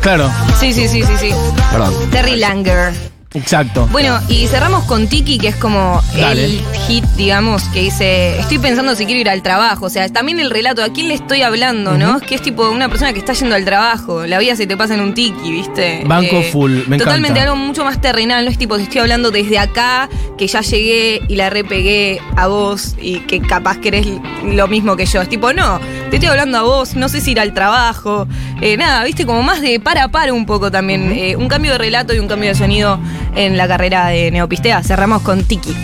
Claro, 0.00 0.30
Sí, 0.58 0.72
sí, 0.72 0.88
sí, 0.88 1.02
sí, 1.02 1.12
sí. 1.18 1.30
Perdón. 1.70 1.94
Terry 2.10 2.36
Langer. 2.36 3.11
Exacto. 3.34 3.88
Bueno, 3.90 4.18
y 4.28 4.46
cerramos 4.46 4.84
con 4.84 5.06
Tiki, 5.08 5.38
que 5.38 5.48
es 5.48 5.56
como 5.56 6.00
Dale. 6.16 6.44
el 6.44 6.62
hit, 6.86 7.04
digamos, 7.16 7.62
que 7.64 7.80
dice, 7.82 8.38
estoy 8.38 8.58
pensando 8.58 8.94
si 8.94 9.04
quiero 9.06 9.20
ir 9.20 9.28
al 9.28 9.42
trabajo. 9.42 9.86
O 9.86 9.90
sea, 9.90 10.08
también 10.08 10.40
el 10.40 10.50
relato, 10.50 10.82
¿a 10.82 10.88
quién 10.90 11.08
le 11.08 11.14
estoy 11.14 11.42
hablando, 11.42 11.96
no? 11.96 12.18
Es 12.18 12.22
que 12.22 12.34
es 12.34 12.42
tipo 12.42 12.68
una 12.70 12.88
persona 12.88 13.12
que 13.12 13.18
está 13.18 13.32
yendo 13.32 13.54
al 13.54 13.64
trabajo. 13.64 14.26
La 14.26 14.38
vida 14.38 14.56
se 14.56 14.66
te 14.66 14.76
pasa 14.76 14.94
en 14.94 15.00
un 15.00 15.14
tiki, 15.14 15.50
¿viste? 15.50 16.02
Eh, 16.02 16.04
Banco 16.06 16.42
full, 16.42 16.82
me 16.86 16.98
Totalmente 16.98 17.40
encanta. 17.40 17.52
algo 17.52 17.56
mucho 17.56 17.84
más 17.84 18.00
terrenal, 18.00 18.44
no 18.44 18.50
es 18.50 18.58
tipo, 18.58 18.76
te 18.76 18.82
estoy 18.84 19.00
hablando 19.00 19.30
desde 19.30 19.58
acá, 19.58 20.08
que 20.36 20.46
ya 20.46 20.60
llegué 20.60 21.20
y 21.28 21.36
la 21.36 21.50
repegué 21.50 22.20
a 22.36 22.46
vos 22.46 22.96
y 23.00 23.18
que 23.20 23.40
capaz 23.40 23.78
querés 23.78 24.06
lo 24.44 24.68
mismo 24.68 24.96
que 24.96 25.06
yo. 25.06 25.20
Es 25.22 25.28
tipo, 25.28 25.52
no, 25.52 25.80
te 26.10 26.16
estoy 26.16 26.28
hablando 26.28 26.58
a 26.58 26.62
vos, 26.62 26.94
no 26.94 27.08
sé 27.08 27.20
si 27.20 27.32
ir 27.32 27.40
al 27.40 27.54
trabajo. 27.54 28.26
Eh, 28.60 28.76
nada, 28.76 29.04
¿viste? 29.04 29.26
Como 29.26 29.42
más 29.42 29.60
de 29.60 29.80
para 29.80 30.04
a 30.04 30.08
para 30.08 30.32
un 30.32 30.46
poco 30.46 30.70
también. 30.70 31.12
Eh, 31.12 31.36
un 31.36 31.48
cambio 31.48 31.72
de 31.72 31.78
relato 31.78 32.14
y 32.14 32.18
un 32.18 32.28
cambio 32.28 32.50
de 32.50 32.54
sonido 32.54 32.98
en 33.34 33.56
la 33.56 33.68
carrera 33.68 34.08
de 34.08 34.30
Neopistea. 34.30 34.82
Cerramos 34.82 35.22
con 35.22 35.44
Tiki. 35.44 35.74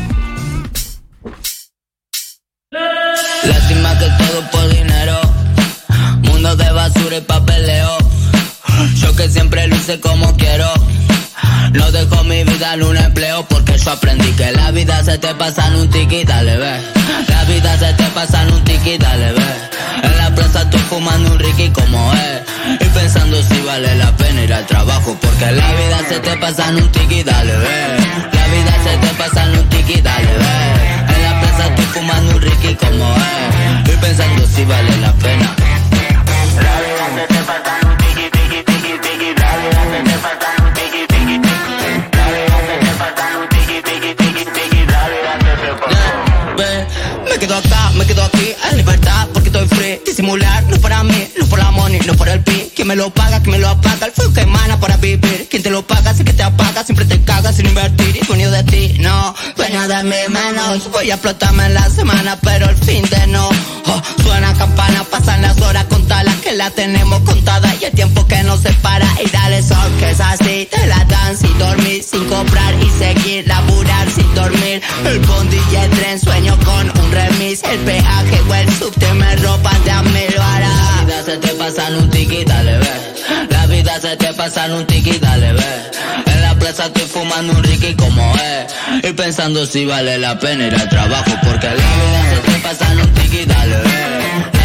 Lástima 3.45 3.99
que 3.99 4.07
todo 4.19 4.51
por 4.51 4.69
dinero. 4.69 5.21
Mundo 6.23 6.57
de 6.57 6.71
basura 6.73 7.17
y 7.17 7.21
papeleo. 7.23 7.97
Yo 8.97 9.17
que 9.17 9.29
siempre 9.29 9.67
luce 9.69 10.01
como 10.01 10.37
quiero. 10.37 10.73
No 11.73 11.91
dejo 11.91 12.25
mi 12.25 12.45
vida 12.45 12.75
en 12.75 12.83
un 12.83 12.97
empleo 12.97 13.45
porque 13.49 13.77
yo 13.79 13.91
aprendí 13.91 14.33
que 14.33 14.53
la 14.53 14.71
vida 14.71 15.05
se 15.05 15.19
te 15.19 15.35
pasa 15.35 15.67
en 15.69 15.75
un 15.77 15.91
tiki, 15.91 16.25
dale 16.25 16.57
ve. 16.57 16.81
La 17.29 17.45
vida 17.45 17.79
se 17.79 17.93
te 17.95 18.05
pasa 18.11 18.43
en 18.43 18.53
un 18.55 18.65
tiki, 18.65 18.97
dale 18.97 19.33
ve. 19.33 19.68
Estoy 20.69 20.81
fumando 20.83 21.33
un 21.33 21.39
Ricky 21.39 21.71
como 21.71 22.13
es. 22.13 22.43
Y 22.79 22.85
pensando 22.91 23.43
si 23.43 23.59
vale 23.63 23.95
la 23.95 24.15
pena 24.19 24.43
ir 24.43 24.53
al 24.53 24.67
trabajo 24.67 25.17
porque 25.19 25.51
la 25.51 25.73
vida 25.73 25.99
se 26.07 26.21
te 26.21 26.37
pasa 26.37 26.69
en 26.69 26.77
un 26.77 26.93
tiki, 26.93 27.23
dale 27.23 27.57
ve. 27.57 27.97
La 28.35 28.47
vida 28.49 28.75
se 28.85 28.99
te 28.99 29.15
pasa 29.15 29.45
en 29.47 29.59
un 29.61 29.69
tiki, 29.71 29.99
dale 30.03 30.27
ve. 30.27 31.15
En 31.15 31.23
la 31.23 31.41
plaza 31.41 31.69
estoy 31.69 31.85
fumando 31.87 32.37
un 32.37 32.43
Ricky 32.43 32.75
como 32.75 33.15
es. 33.15 33.95
Y 33.95 33.97
pensando 33.97 34.47
si 34.47 34.65
vale 34.67 34.95
la 34.99 35.13
pena. 35.15 35.57
La 36.57 36.81
vida 36.85 37.07
se 37.17 37.35
te 37.35 37.41
pasa 37.45 37.79
en 37.81 37.88
un 37.88 37.88
me 52.89 52.97
lo 52.97 53.11
paga, 53.11 53.43
que 53.43 53.51
me 53.51 53.59
lo 53.59 53.69
apaga. 53.69 54.07
El 54.07 54.13
fuego 54.13 54.33
que 54.33 54.41
emana 54.41 54.81
para 54.81 54.97
vivir. 54.97 55.47
Quien 55.51 55.63
te 55.63 55.69
lo 55.69 55.87
paga, 55.87 56.15
sé 56.15 56.25
que 56.25 56.33
te 56.33 56.43
apaga, 56.43 56.83
siempre 56.85 57.05
te 57.05 57.21
cagas 57.23 57.57
sin 57.57 57.67
invertir. 57.67 58.17
Y 58.17 58.27
dueño 58.27 58.51
de 58.51 58.63
ti, 58.65 58.97
no, 59.01 59.35
dueño 59.57 59.87
de 59.87 60.05
mis 60.05 60.31
manos. 60.31 60.91
Voy 60.91 61.11
a 61.11 61.15
explotarme 61.15 61.67
en 61.67 61.75
la 61.75 61.91
semana, 61.91 62.39
pero 62.41 62.67
el 62.71 62.77
fin 62.77 63.05
de 63.11 63.27
no. 63.27 63.47
Oh, 63.91 64.03
suena 64.23 64.55
campana, 64.55 65.05
pasan 65.05 65.43
las 65.43 65.61
horas 65.61 65.85
contadas 65.85 66.35
que 66.37 66.53
la 66.55 66.71
tenemos 66.71 67.21
contada 67.21 67.75
y 67.79 67.85
el 67.85 67.93
tiempo 67.93 68.27
que 68.27 68.43
nos 68.45 68.61
separa. 68.61 69.07
Y 69.23 69.29
dale 69.29 69.63
sol, 69.63 69.93
que 69.99 70.11
es 70.11 70.21
así, 70.21 70.67
te 70.71 70.87
la 70.87 71.05
dan 71.05 71.37
sin 71.37 71.59
dormir, 71.59 72.03
sin 72.03 72.25
comprar 72.25 72.75
y 72.75 72.91
seguir, 72.99 73.47
laburar 73.47 74.11
sin 74.11 74.35
dormir. 74.35 74.81
El 75.05 75.19
bondi 75.21 75.61
y 75.73 75.77
el 75.77 75.91
tren, 75.91 76.19
sueño 76.19 76.59
con 76.65 77.05
un 77.05 77.13
remis. 77.13 77.63
El 77.65 77.81
peaje 77.81 78.41
o 78.49 78.55
el 78.55 78.75
subte 78.79 79.13
me 79.13 79.37
ropan 79.37 79.85
de 79.85 79.91
a 79.91 80.03
vida 80.03 80.28
se 81.29 81.37
te 81.37 81.49
pasa 81.57 81.89
en 81.89 81.97
un 81.97 82.11
tiki, 82.11 82.43
dale, 82.45 82.79
ve. 82.79 83.47
La 83.51 83.67
vida 83.67 84.01
se 84.01 84.17
te 84.17 84.33
pasa 84.33 84.65
en 84.65 84.73
un 84.73 84.87
tiki, 84.87 85.19
dale, 85.19 85.53
ve. 85.53 85.91
En 86.25 86.41
la 86.41 86.55
plaza 86.55 86.87
estoy 86.87 87.03
fumando 87.03 87.53
un 87.53 87.63
ricky 87.63 87.95
como 87.97 88.35
es. 88.37 89.05
Y 89.05 89.13
pensando 89.13 89.67
si 89.67 89.85
vale 89.85 90.17
la 90.17 90.39
pena 90.39 90.69
ir 90.69 90.75
al 90.75 90.89
trabajo. 90.89 91.31
Porque 91.45 91.67
la 91.67 91.75
vida 91.75 92.21
se 92.31 92.51
te 92.51 92.59
pasa 92.61 92.93
en 92.93 93.01
un 93.01 93.13
tiki, 93.13 93.45
dale, 93.45 93.77
ve. 93.77 94.58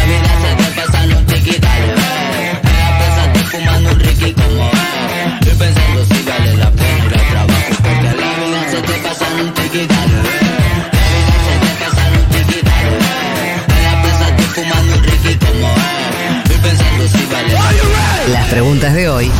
Las 18.44 18.50
preguntas 18.52 18.92
de 18.92 19.08
hoy. 19.08 19.32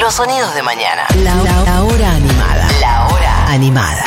Los 0.00 0.12
sonidos 0.14 0.52
de 0.56 0.62
mañana. 0.64 1.06
La, 1.22 1.36
la- 1.36 1.62
la 1.62 1.82
hora 1.84 2.10
animada. 2.16 2.68
La 2.80 3.06
hora 3.06 3.46
animada. 3.46 4.02